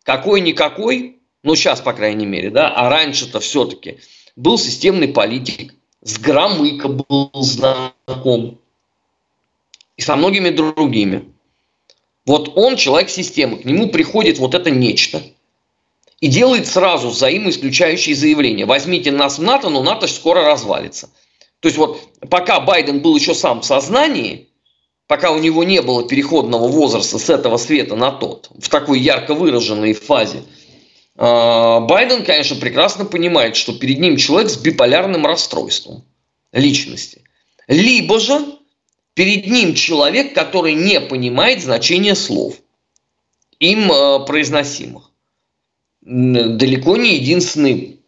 какой-никакой, 0.03 1.19
ну 1.43 1.55
сейчас, 1.55 1.81
по 1.81 1.93
крайней 1.93 2.25
мере, 2.25 2.49
да, 2.49 2.69
а 2.69 2.89
раньше-то 2.89 3.39
все-таки 3.39 3.99
был 4.35 4.57
системный 4.57 5.09
политик, 5.09 5.73
с 6.01 6.17
Громыко 6.17 6.87
был 6.87 7.29
знаком, 7.33 8.59
и 9.97 10.01
со 10.01 10.15
многими 10.15 10.49
другими. 10.49 11.25
Вот 12.25 12.57
он 12.57 12.75
человек 12.75 13.09
системы, 13.09 13.57
к 13.57 13.65
нему 13.65 13.89
приходит 13.89 14.37
вот 14.39 14.53
это 14.53 14.71
нечто 14.71 15.21
и 16.19 16.27
делает 16.27 16.67
сразу 16.67 17.09
взаимоисключающие 17.09 18.15
заявления. 18.15 18.65
Возьмите 18.65 19.11
нас 19.11 19.39
в 19.39 19.43
НАТО, 19.43 19.69
но 19.69 19.83
НАТО 19.83 20.07
скоро 20.07 20.43
развалится. 20.43 21.09
То 21.59 21.67
есть 21.67 21.77
вот 21.77 21.99
пока 22.29 22.59
Байден 22.59 23.01
был 23.01 23.15
еще 23.15 23.33
сам 23.33 23.61
в 23.61 23.65
сознании, 23.65 24.47
пока 25.11 25.31
у 25.31 25.39
него 25.39 25.65
не 25.65 25.81
было 25.81 26.07
переходного 26.07 26.69
возраста 26.69 27.19
с 27.19 27.29
этого 27.29 27.57
света 27.57 27.97
на 27.97 28.13
тот, 28.13 28.49
в 28.57 28.69
такой 28.69 29.01
ярко 29.01 29.33
выраженной 29.33 29.91
фазе, 29.91 30.43
а, 31.17 31.81
Байден, 31.81 32.23
конечно, 32.23 32.55
прекрасно 32.55 33.03
понимает, 33.03 33.57
что 33.57 33.73
перед 33.73 33.99
ним 33.99 34.15
человек 34.15 34.49
с 34.49 34.55
биполярным 34.55 35.25
расстройством 35.25 36.05
личности. 36.53 37.23
Либо 37.67 38.21
же 38.21 38.41
Перед 39.13 39.47
ним 39.47 39.73
человек, 39.73 40.33
который 40.33 40.73
не 40.73 41.01
понимает 41.01 41.61
значения 41.61 42.15
слов, 42.15 42.55
им 43.59 43.91
э, 43.91 44.25
произносимых. 44.25 45.11
Далеко 46.01 46.95
не 46.95 47.15
единственный 47.15 47.99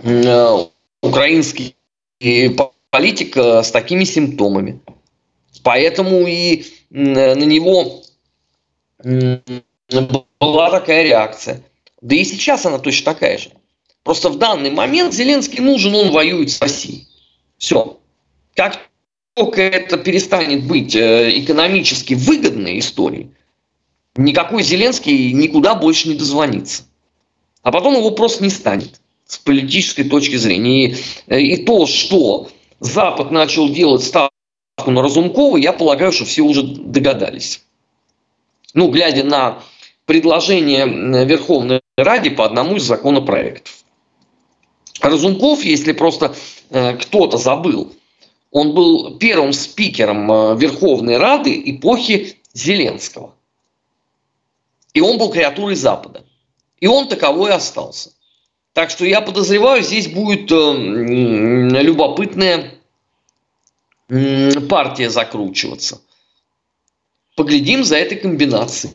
э, 0.00 0.64
украинский 1.00 1.76
политик 2.90 3.36
э, 3.36 3.62
с 3.62 3.70
такими 3.70 4.02
симптомами. 4.02 4.80
Поэтому 5.66 6.28
и 6.28 6.64
на 6.90 7.34
него 7.34 8.04
была 10.38 10.70
такая 10.70 11.02
реакция. 11.02 11.64
Да 12.00 12.14
и 12.14 12.22
сейчас 12.22 12.64
она 12.66 12.78
точно 12.78 13.12
такая 13.12 13.36
же. 13.36 13.50
Просто 14.04 14.28
в 14.28 14.38
данный 14.38 14.70
момент 14.70 15.12
Зеленский 15.12 15.58
нужен, 15.58 15.92
он 15.96 16.12
воюет 16.12 16.52
с 16.52 16.60
Россией. 16.60 17.08
Все. 17.58 17.98
Как 18.54 18.78
только 19.34 19.60
это 19.60 19.96
перестанет 19.96 20.68
быть 20.68 20.94
э, 20.94 21.36
экономически 21.40 22.14
выгодной 22.14 22.78
историей, 22.78 23.32
никакой 24.14 24.62
Зеленский 24.62 25.32
никуда 25.32 25.74
больше 25.74 26.08
не 26.08 26.14
дозвонится. 26.14 26.84
А 27.62 27.72
потом 27.72 27.96
его 27.96 28.12
просто 28.12 28.44
не 28.44 28.50
станет 28.50 29.00
с 29.26 29.36
политической 29.38 30.04
точки 30.04 30.36
зрения. 30.36 30.90
И, 30.90 30.96
э, 31.26 31.40
и 31.40 31.56
то, 31.64 31.86
что 31.86 32.50
Запад 32.78 33.32
начал 33.32 33.68
делать 33.68 34.04
ставку 34.04 34.35
на 34.90 35.02
Разумкова, 35.02 35.56
я 35.56 35.72
полагаю, 35.72 36.12
что 36.12 36.24
все 36.24 36.42
уже 36.42 36.62
догадались. 36.62 37.62
Ну, 38.74 38.90
глядя 38.90 39.24
на 39.24 39.62
предложение 40.06 40.86
Верховной 41.24 41.80
Ради 41.96 42.30
по 42.30 42.44
одному 42.44 42.76
из 42.76 42.82
законопроектов. 42.82 43.84
Разумков, 45.00 45.64
если 45.64 45.92
просто 45.92 46.34
э, 46.70 46.96
кто-то 46.96 47.38
забыл, 47.38 47.92
он 48.50 48.74
был 48.74 49.18
первым 49.18 49.52
спикером 49.52 50.30
э, 50.30 50.56
Верховной 50.56 51.16
Рады 51.16 51.62
эпохи 51.64 52.36
Зеленского. 52.52 53.34
И 54.94 55.00
он 55.00 55.18
был 55.18 55.30
креатурой 55.30 55.74
Запада. 55.74 56.24
И 56.80 56.86
он 56.86 57.08
таковой 57.08 57.52
остался. 57.52 58.12
Так 58.72 58.90
что 58.90 59.06
я 59.06 59.22
подозреваю, 59.22 59.82
здесь 59.82 60.08
будет 60.08 60.52
э, 60.52 60.72
любопытная 61.82 62.74
партия 64.08 65.10
закручиваться. 65.10 66.00
Поглядим 67.36 67.84
за 67.84 67.96
этой 67.96 68.18
комбинацией. 68.18 68.94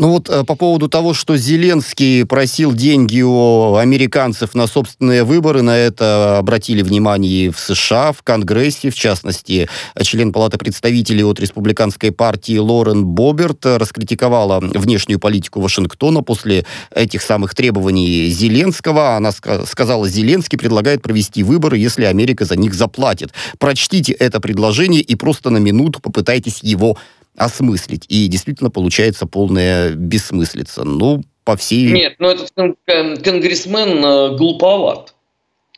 Ну 0.00 0.10
вот 0.10 0.30
э, 0.30 0.44
по 0.44 0.54
поводу 0.54 0.88
того, 0.88 1.12
что 1.12 1.36
Зеленский 1.36 2.24
просил 2.24 2.72
деньги 2.72 3.20
у 3.20 3.74
американцев 3.74 4.54
на 4.54 4.68
собственные 4.68 5.24
выборы, 5.24 5.62
на 5.62 5.76
это 5.76 6.38
обратили 6.38 6.82
внимание 6.82 7.50
в 7.50 7.58
США, 7.58 8.12
в 8.12 8.22
Конгрессе, 8.22 8.90
в 8.90 8.94
частности, 8.94 9.68
член 10.02 10.32
Палаты 10.32 10.56
представителей 10.56 11.24
от 11.24 11.40
республиканской 11.40 12.12
партии 12.12 12.58
Лорен 12.58 13.06
Боберт 13.06 13.66
раскритиковала 13.66 14.60
внешнюю 14.60 15.18
политику 15.18 15.60
Вашингтона 15.60 16.22
после 16.22 16.64
этих 16.94 17.20
самых 17.20 17.56
требований 17.56 18.28
Зеленского. 18.28 19.16
Она 19.16 19.32
сказала, 19.32 20.08
Зеленский 20.08 20.58
предлагает 20.58 21.02
провести 21.02 21.42
выборы, 21.42 21.76
если 21.76 22.04
Америка 22.04 22.44
за 22.44 22.54
них 22.54 22.72
заплатит. 22.74 23.32
Прочтите 23.58 24.12
это 24.12 24.38
предложение 24.38 25.00
и 25.00 25.16
просто 25.16 25.50
на 25.50 25.58
минуту 25.58 25.98
попытайтесь 25.98 26.60
его 26.62 26.96
осмыслить. 27.38 28.04
И 28.08 28.26
действительно 28.26 28.70
получается 28.70 29.26
полная 29.26 29.90
бессмыслица. 29.90 30.84
Ну, 30.84 31.22
по 31.44 31.56
всей... 31.56 31.90
Нет, 31.92 32.16
ну 32.18 32.28
этот 32.28 32.52
конгрессмен 32.54 34.04
э, 34.04 34.36
глуповат. 34.36 35.14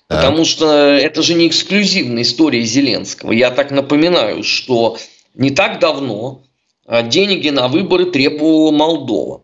Так. 0.08 0.22
Потому 0.22 0.44
что 0.44 0.66
это 0.66 1.22
же 1.22 1.34
не 1.34 1.46
эксклюзивная 1.46 2.22
история 2.22 2.62
Зеленского. 2.62 3.30
Я 3.30 3.50
так 3.50 3.70
напоминаю, 3.70 4.42
что 4.42 4.98
не 5.34 5.50
так 5.50 5.78
давно 5.78 6.42
э, 6.86 7.08
деньги 7.08 7.50
на 7.50 7.68
выборы 7.68 8.06
требовала 8.06 8.72
Молдова. 8.72 9.42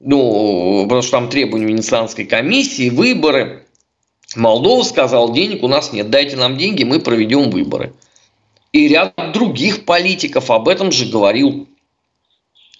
Ну, 0.00 0.82
потому 0.84 1.02
что 1.02 1.12
там 1.12 1.28
требования 1.28 1.66
Венецианской 1.66 2.26
комиссии, 2.26 2.90
выборы. 2.90 3.66
Молдова 4.34 4.82
сказал, 4.82 5.32
денег 5.32 5.62
у 5.62 5.68
нас 5.68 5.92
нет, 5.92 6.10
дайте 6.10 6.36
нам 6.36 6.56
деньги, 6.56 6.82
мы 6.82 6.98
проведем 7.00 7.50
выборы. 7.50 7.92
И 8.76 8.88
ряд 8.88 9.14
других 9.32 9.86
политиков 9.86 10.50
об 10.50 10.68
этом 10.68 10.92
же 10.92 11.06
говорил 11.06 11.66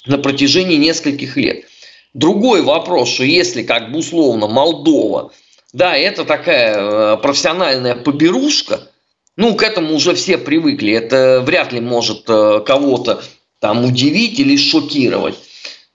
на 0.05 0.19
протяжении 0.19 0.77
нескольких 0.77 1.39
лет. 1.39 1.65
Другой 2.13 2.61
вопрос, 2.61 3.09
что 3.09 3.25
если 3.25 3.63
как 3.63 3.91
бы 3.91 4.01
условно 4.01 4.47
Молдова, 4.47 5.33
да, 5.73 5.97
это 5.97 6.27
такая 6.27 6.77
э, 6.77 7.17
профессиональная 7.17 7.95
поберушка, 7.95 8.91
ну, 9.37 9.55
к 9.55 9.63
этому 9.63 9.95
уже 9.95 10.15
все 10.15 10.37
привыкли, 10.37 10.93
это 10.93 11.41
вряд 11.41 11.73
ли 11.73 11.81
может 11.81 12.29
э, 12.29 12.61
кого-то 12.67 13.23
там 13.61 13.83
удивить 13.83 14.39
или 14.39 14.59
шокировать, 14.59 15.39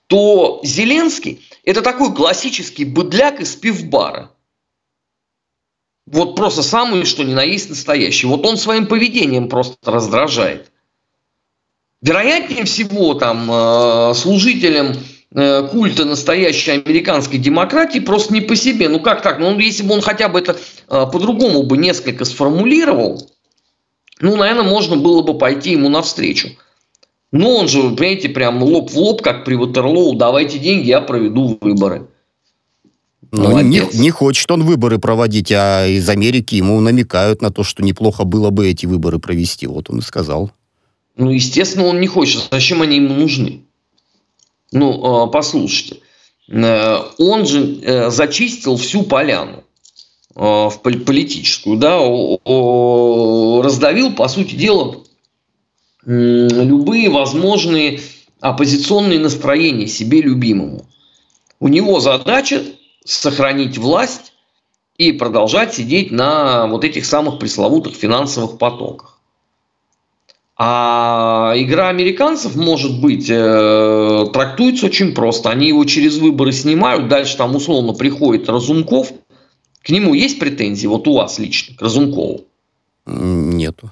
то 0.08 0.60
Зеленский– 0.64 1.46
это 1.64 1.80
такой 1.80 2.12
классический 2.12 2.84
быдляк 2.84 3.40
из 3.40 3.54
пивбара– 3.54 4.31
вот 6.06 6.36
просто 6.36 6.62
самый, 6.62 7.04
что 7.04 7.22
ни 7.22 7.32
на 7.32 7.42
есть 7.42 7.70
настоящий. 7.70 8.26
Вот 8.26 8.44
он 8.44 8.56
своим 8.56 8.86
поведением 8.86 9.48
просто 9.48 9.76
раздражает. 9.90 10.70
Вероятнее 12.00 12.64
всего, 12.64 13.14
там, 13.14 13.48
э, 13.50 14.14
служителям 14.14 14.96
э, 15.34 15.68
культа 15.68 16.04
настоящей 16.04 16.72
американской 16.72 17.38
демократии 17.38 18.00
просто 18.00 18.34
не 18.34 18.40
по 18.40 18.56
себе. 18.56 18.88
Ну 18.88 18.98
как 18.98 19.22
так? 19.22 19.38
Ну 19.38 19.56
если 19.58 19.84
бы 19.84 19.94
он 19.94 20.00
хотя 20.00 20.28
бы 20.28 20.40
это 20.40 20.52
э, 20.52 21.06
по-другому 21.12 21.62
бы 21.62 21.76
несколько 21.76 22.24
сформулировал, 22.24 23.30
ну, 24.20 24.36
наверное, 24.36 24.64
можно 24.64 24.96
было 24.96 25.22
бы 25.22 25.36
пойти 25.36 25.72
ему 25.72 25.88
навстречу. 25.88 26.50
Но 27.32 27.56
он 27.56 27.68
же, 27.68 27.82
понимаете, 27.82 28.28
прям 28.28 28.62
лоб 28.62 28.90
в 28.90 28.96
лоб, 28.96 29.22
как 29.22 29.44
при 29.44 29.54
Ватерлоу, 29.54 30.14
давайте 30.14 30.58
деньги, 30.58 30.88
я 30.88 31.00
проведу 31.00 31.58
выборы. 31.60 32.08
Ну, 33.32 33.60
не, 33.60 33.82
не 33.94 34.10
хочет 34.10 34.50
он 34.50 34.62
выборы 34.62 34.98
проводить, 34.98 35.50
а 35.52 35.86
из 35.86 36.06
Америки 36.08 36.54
ему 36.54 36.78
намекают 36.80 37.40
на 37.40 37.50
то, 37.50 37.64
что 37.64 37.82
неплохо 37.82 38.24
было 38.24 38.50
бы 38.50 38.68
эти 38.68 38.84
выборы 38.84 39.18
провести. 39.18 39.66
Вот 39.66 39.88
он 39.88 40.00
и 40.00 40.02
сказал. 40.02 40.50
Ну, 41.16 41.30
естественно, 41.30 41.86
он 41.86 41.98
не 41.98 42.06
хочет. 42.06 42.48
Зачем 42.50 42.82
они 42.82 42.96
ему 42.96 43.14
нужны? 43.14 43.62
Ну, 44.70 45.04
а, 45.04 45.26
послушайте. 45.28 45.96
Э, 46.48 46.98
он 47.18 47.46
же 47.46 47.80
э, 47.82 48.10
зачистил 48.10 48.76
всю 48.76 49.04
поляну 49.04 49.64
э, 50.34 50.40
в 50.40 50.80
политическую, 50.82 51.78
да, 51.78 51.98
раздавил, 53.62 54.12
по 54.12 54.28
сути 54.28 54.54
дела, 54.54 54.98
любые 56.04 57.08
возможные 57.08 58.00
оппозиционные 58.40 59.20
настроения 59.20 59.86
себе 59.86 60.20
любимому. 60.20 60.84
У 61.60 61.68
него 61.68 62.00
задача 62.00 62.62
сохранить 63.04 63.78
власть 63.78 64.32
и 64.96 65.12
продолжать 65.12 65.74
сидеть 65.74 66.10
на 66.10 66.66
вот 66.66 66.84
этих 66.84 67.04
самых 67.04 67.38
пресловутых 67.38 67.94
финансовых 67.94 68.58
потоках. 68.58 69.18
А 70.56 71.54
игра 71.56 71.88
американцев, 71.88 72.54
может 72.54 73.00
быть, 73.00 73.28
э, 73.28 74.26
трактуется 74.32 74.86
очень 74.86 75.12
просто. 75.12 75.50
Они 75.50 75.68
его 75.68 75.84
через 75.84 76.18
выборы 76.18 76.52
снимают, 76.52 77.08
дальше 77.08 77.36
там 77.36 77.56
условно 77.56 77.94
приходит 77.94 78.48
Разумков. 78.48 79.12
К 79.82 79.90
нему 79.90 80.14
есть 80.14 80.38
претензии, 80.38 80.86
вот 80.86 81.08
у 81.08 81.14
вас 81.14 81.38
лично, 81.38 81.74
к 81.74 81.82
Разумкову? 81.82 82.44
Нету. 83.06 83.90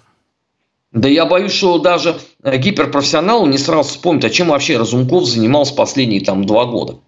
Да 0.93 1.09
я 1.09 1.25
боюсь, 1.25 1.53
что 1.53 1.79
даже 1.79 2.21
гиперпрофессионалу 2.45 3.47
не 3.47 3.59
сразу 3.59 3.89
вспомнит, 3.89 4.25
а 4.25 4.31
чем 4.31 4.49
вообще 4.49 4.77
Разумков 4.77 5.25
занимался 5.25 5.75
последние 5.75 6.21
там 6.21 6.45
два 6.45 6.67
года. 6.67 6.99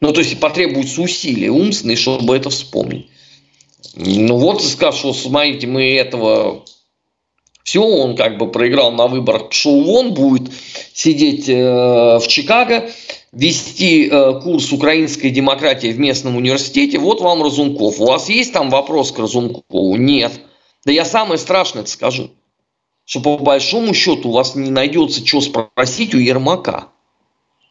Ну, 0.00 0.12
то 0.12 0.20
есть 0.20 0.40
потребуются 0.40 1.02
усилия 1.02 1.50
умственные, 1.50 1.96
чтобы 1.96 2.36
это 2.36 2.50
вспомнить. 2.50 3.08
Ну 3.94 4.36
вот, 4.36 4.62
скажешь, 4.62 5.00
что 5.00 5.12
смотрите, 5.12 5.66
мы 5.66 5.94
этого 5.94 6.64
все, 7.64 7.82
он 7.82 8.16
как 8.16 8.38
бы 8.38 8.50
проиграл 8.50 8.92
на 8.92 9.06
выборах, 9.06 9.48
пошел 9.48 9.82
вон, 9.84 10.14
будет 10.14 10.50
сидеть 10.94 11.48
э, 11.48 11.54
в 12.18 12.24
Чикаго, 12.26 12.90
вести 13.32 14.08
э, 14.08 14.40
курс 14.40 14.72
украинской 14.72 15.30
демократии 15.30 15.92
в 15.92 15.98
местном 15.98 16.36
университете. 16.36 16.98
Вот 16.98 17.20
вам 17.20 17.42
Разумков. 17.42 18.00
У 18.00 18.06
вас 18.06 18.28
есть 18.28 18.52
там 18.52 18.70
вопрос 18.70 19.12
к 19.12 19.18
Разумкову? 19.18 19.96
Нет. 19.96 20.32
Да 20.84 20.92
я 20.92 21.04
самое 21.04 21.38
страшное 21.38 21.82
это 21.82 21.90
скажу, 21.90 22.30
что 23.04 23.20
по 23.20 23.36
большому 23.38 23.92
счету 23.92 24.30
у 24.30 24.32
вас 24.32 24.54
не 24.54 24.70
найдется, 24.70 25.24
что 25.24 25.40
спросить 25.40 26.14
у 26.14 26.18
Ермака, 26.18 26.88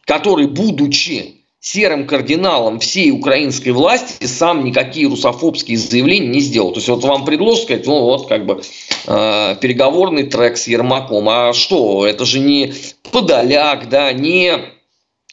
который, 0.06 0.48
будучи 0.48 1.39
серым 1.62 2.08
кардиналом 2.08 2.80
всей 2.80 3.12
украинской 3.12 3.70
власти 3.70 4.26
сам 4.26 4.64
никакие 4.64 5.08
русофобские 5.08 5.78
заявления 5.78 6.28
не 6.28 6.40
сделал. 6.40 6.72
То 6.72 6.78
есть 6.78 6.88
вот 6.88 7.04
вам 7.04 7.26
предложат 7.26 7.64
сказать, 7.64 7.86
ну 7.86 8.02
вот 8.02 8.28
как 8.28 8.46
бы 8.46 8.62
э, 9.08 9.56
переговорный 9.60 10.24
трек 10.24 10.58
с 10.58 10.68
Ермаком. 10.68 11.28
А 11.28 11.54
что, 11.54 12.06
это 12.06 12.26
же 12.26 12.40
не 12.40 12.74
Подоляк, 13.12 13.90
да, 13.90 14.14
не 14.14 14.54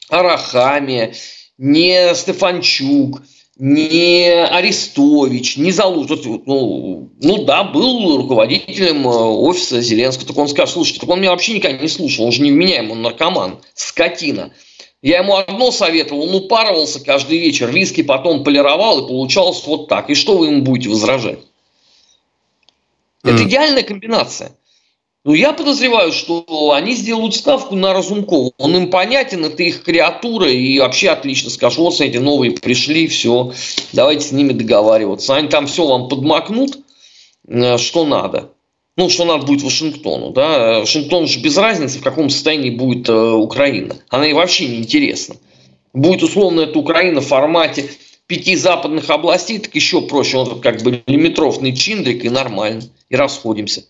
Арахами, 0.09 1.15
не 1.59 2.15
Стефанчук, 2.15 3.23
не 3.57 4.29
Арестович, 4.29 5.57
не 5.57 5.71
Залужный. 5.71 6.43
Ну, 6.45 7.13
ну 7.21 7.45
да, 7.45 7.63
был 7.63 8.17
руководителем 8.17 9.07
э, 9.07 9.11
офиса 9.11 9.81
Зеленского. 9.81 10.27
Так 10.27 10.37
он 10.39 10.49
скажет, 10.49 10.75
слушайте, 10.75 11.01
так 11.01 11.09
он 11.09 11.21
меня 11.21 11.31
вообще 11.31 11.55
никогда 11.55 11.79
не 11.79 11.89
слушал, 11.89 12.27
он 12.27 12.33
же 12.33 12.43
вменяем, 12.43 12.91
он 12.91 13.03
наркоман, 13.03 13.61
скотина. 13.75 14.53
Я 15.07 15.19
ему 15.19 15.37
одно 15.37 15.71
советовал, 15.71 16.25
он 16.25 16.35
упарывался 16.35 16.99
каждый 16.99 17.39
вечер, 17.39 17.71
виски 17.71 18.03
потом 18.03 18.43
полировал, 18.43 19.05
и 19.05 19.09
получалось 19.09 19.63
вот 19.65 19.87
так. 19.87 20.11
И 20.11 20.17
что 20.17 20.37
вы 20.37 20.47
ему 20.47 20.63
будете 20.63 20.89
возражать? 20.89 21.39
Это 23.23 23.45
идеальная 23.45 23.85
комбинация. 23.85 24.57
Но 25.23 25.33
я 25.33 25.53
подозреваю, 25.53 26.11
что 26.11 26.73
они 26.73 26.97
сделают 26.97 27.37
ставку 27.37 27.77
на 27.77 27.93
Разумкова. 27.93 28.51
Он 28.59 28.75
им 28.75 28.91
понятен, 28.91 29.45
это 29.45 29.63
их 29.63 29.85
креатура, 29.85 30.51
и 30.51 30.77
вообще 30.81 31.11
отлично 31.11 31.51
скажут, 31.51 31.79
вот 31.79 32.01
эти 32.01 32.17
новые 32.17 32.51
пришли, 32.51 33.07
все, 33.07 33.53
давайте 33.93 34.27
с 34.27 34.33
ними 34.33 34.55
договариваться. 34.55 35.37
Они 35.37 35.47
там 35.47 35.69
все 35.69 35.87
вам 35.87 36.09
подмакнут, 36.09 36.81
э, 37.47 37.79
что 37.79 38.05
надо 38.05 38.51
ну, 38.97 39.11
что 39.11 39.25
надо 39.25 39.47
будет 39.47 39.63
Вашингтону, 39.63 40.31
да, 40.31 40.81
Вашингтон 40.81 41.27
же 41.27 41.41
без 41.41 41.57
разницы, 41.57 41.99
в 41.99 42.03
каком 42.03 42.31
состоянии 42.31 42.71
будет 42.71 43.09
э, 43.09 43.13
Украина. 43.13 43.97
Она 44.09 44.27
и 44.27 44.33
вообще 44.33 44.67
не 44.67 44.79
интересна. 44.79 45.37
Будет 45.93 46.23
условно 46.23 46.63
эта 46.63 46.79
Украина 46.79 47.21
в 47.21 47.27
формате 47.27 47.91
пяти 48.27 48.57
западных 48.57 49.09
областей, 49.11 49.59
так 49.59 49.75
еще 49.75 50.03
проще. 50.03 50.39
Он 50.39 50.61
как 50.61 50.83
бы 50.83 51.03
лимитровный 51.07 51.75
чиндрик 51.75 52.25
и 52.25 52.31
нормально. 52.31 52.83
И 53.09 53.17
расходимся. 53.17 53.85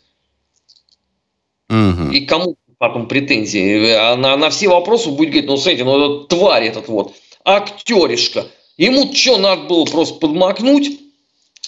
Угу. 1.70 2.10
И 2.12 2.26
кому 2.26 2.56
потом 2.78 3.08
претензии? 3.08 3.90
А 3.92 4.14
на, 4.16 4.36
на 4.36 4.50
все 4.50 4.68
вопросы 4.68 5.10
будет 5.10 5.30
говорить, 5.30 5.46
ну, 5.46 5.56
смотрите, 5.56 5.84
ну, 5.84 5.96
этот 5.96 6.28
тварь 6.28 6.64
этот 6.66 6.88
вот, 6.88 7.14
актеришка. 7.44 8.46
Ему 8.76 9.12
что, 9.14 9.38
надо 9.38 9.62
было 9.62 9.84
просто 9.86 10.18
подмакнуть, 10.18 11.00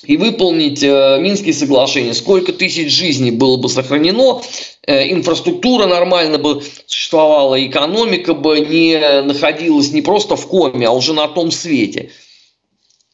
и 0.04 0.16
выполнить 0.16 0.82
э, 0.82 1.18
Минские 1.20 1.54
соглашения. 1.54 2.14
Сколько 2.14 2.52
тысяч 2.52 2.92
жизней 2.92 3.30
было 3.30 3.56
бы 3.56 3.68
сохранено, 3.68 4.42
э, 4.86 5.12
инфраструктура 5.12 5.86
нормально 5.86 6.38
бы 6.38 6.62
существовала, 6.86 7.64
экономика 7.64 8.34
бы 8.34 8.60
не 8.60 9.22
находилась 9.22 9.92
не 9.92 10.02
просто 10.02 10.36
в 10.36 10.46
коме, 10.46 10.86
а 10.86 10.92
уже 10.92 11.12
на 11.12 11.26
том 11.28 11.50
свете. 11.50 12.10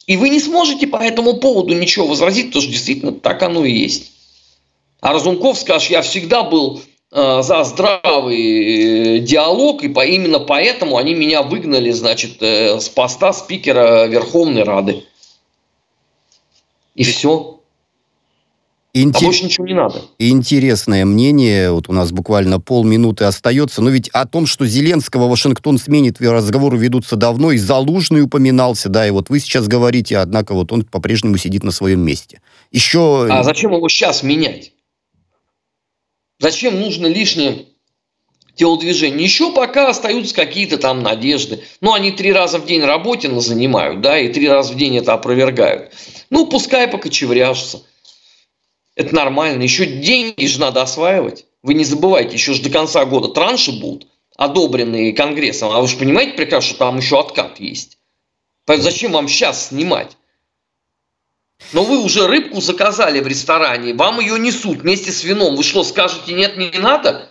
И 0.06 0.16
вы 0.16 0.28
не 0.28 0.40
сможете 0.40 0.86
по 0.86 0.96
этому 0.96 1.34
поводу 1.34 1.74
ничего 1.74 2.06
возразить, 2.06 2.48
потому 2.48 2.62
что 2.62 2.72
действительно 2.72 3.12
так 3.12 3.42
оно 3.42 3.64
и 3.64 3.72
есть. 3.72 4.12
А 5.00 5.12
Разумков 5.12 5.58
скажет, 5.58 5.90
я 5.90 6.02
всегда 6.02 6.42
был 6.42 6.82
э, 7.10 7.42
за 7.42 7.64
здравый 7.64 9.16
э, 9.16 9.18
диалог, 9.20 9.82
и 9.82 9.86
именно 9.86 10.40
поэтому 10.40 10.98
они 10.98 11.14
меня 11.14 11.42
выгнали, 11.42 11.90
значит, 11.92 12.42
с 12.42 12.88
поста 12.90 13.32
спикера 13.32 14.06
Верховной 14.06 14.64
Рады. 14.64 15.04
И 16.94 17.02
все. 17.02 17.60
Интер... 18.96 19.22
А 19.22 19.24
больше 19.24 19.44
ничего 19.44 19.66
не 19.66 19.74
надо. 19.74 20.02
Интересное 20.20 21.04
мнение, 21.04 21.72
вот 21.72 21.88
у 21.88 21.92
нас 21.92 22.12
буквально 22.12 22.60
полминуты 22.60 23.24
остается, 23.24 23.82
но 23.82 23.90
ведь 23.90 24.08
о 24.10 24.24
том, 24.24 24.46
что 24.46 24.66
Зеленского 24.66 25.26
Вашингтон 25.26 25.78
сменит, 25.78 26.20
разговоры 26.20 26.78
ведутся 26.78 27.16
давно, 27.16 27.50
и 27.50 27.58
Залужный 27.58 28.22
упоминался, 28.22 28.88
да, 28.88 29.04
и 29.04 29.10
вот 29.10 29.30
вы 29.30 29.40
сейчас 29.40 29.66
говорите, 29.66 30.18
однако 30.18 30.54
вот 30.54 30.70
он 30.70 30.84
по-прежнему 30.84 31.38
сидит 31.38 31.64
на 31.64 31.72
своем 31.72 32.00
месте. 32.00 32.40
Еще... 32.70 33.26
А 33.28 33.42
зачем 33.42 33.72
его 33.72 33.88
сейчас 33.88 34.22
менять? 34.22 34.70
Зачем 36.38 36.78
нужно 36.78 37.08
лишнее 37.08 37.66
телодвижение? 38.54 39.24
Еще 39.24 39.52
пока 39.52 39.88
остаются 39.88 40.34
какие-то 40.34 40.78
там 40.78 41.02
надежды. 41.02 41.64
Ну, 41.80 41.92
они 41.92 42.12
три 42.12 42.32
раза 42.32 42.58
в 42.58 42.66
день 42.66 42.82
работе 42.82 43.30
занимают, 43.40 44.00
да, 44.00 44.18
и 44.18 44.32
три 44.32 44.48
раза 44.48 44.72
в 44.72 44.76
день 44.76 44.96
это 44.98 45.12
опровергают. 45.12 45.92
Ну, 46.30 46.46
пускай 46.46 46.88
покочевряжутся. 46.88 47.82
Это 48.96 49.14
нормально. 49.14 49.62
Еще 49.62 49.86
деньги 49.86 50.46
же 50.46 50.60
надо 50.60 50.82
осваивать. 50.82 51.46
Вы 51.62 51.74
не 51.74 51.84
забывайте, 51.84 52.34
еще 52.34 52.52
же 52.52 52.62
до 52.62 52.70
конца 52.70 53.04
года 53.04 53.28
транши 53.28 53.72
будут, 53.72 54.06
одобренные 54.36 55.14
Конгрессом. 55.14 55.70
А 55.72 55.80
вы 55.80 55.88
же 55.88 55.96
понимаете 55.96 56.32
прекрасно, 56.34 56.70
что 56.70 56.78
там 56.78 56.98
еще 56.98 57.18
откат 57.18 57.58
есть. 57.58 57.98
Зачем 58.66 59.12
вам 59.12 59.28
сейчас 59.28 59.68
снимать? 59.68 60.16
Но 61.72 61.84
вы 61.84 61.98
уже 62.02 62.26
рыбку 62.26 62.60
заказали 62.60 63.20
в 63.20 63.26
ресторане, 63.26 63.94
вам 63.94 64.20
ее 64.20 64.38
несут 64.38 64.82
вместе 64.82 65.12
с 65.12 65.24
вином. 65.24 65.56
Вы 65.56 65.62
что, 65.62 65.82
скажете, 65.84 66.32
нет, 66.32 66.56
не 66.56 66.70
надо? 66.78 67.30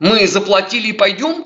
Мы 0.00 0.26
заплатили 0.26 0.88
и 0.88 0.92
пойдем? 0.92 1.44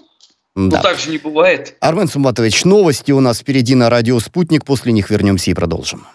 Ну, 0.54 0.70
да. 0.70 0.78
Ну, 0.78 0.82
так 0.82 0.98
же 0.98 1.10
не 1.10 1.18
бывает. 1.18 1.76
Армен 1.80 2.08
Сумбатович, 2.08 2.64
новости 2.64 3.10
у 3.12 3.20
нас 3.20 3.40
впереди 3.40 3.74
на 3.74 3.88
радио 3.88 4.20
«Спутник». 4.20 4.64
После 4.64 4.92
них 4.92 5.08
вернемся 5.08 5.50
и 5.50 5.54
продолжим. 5.54 6.06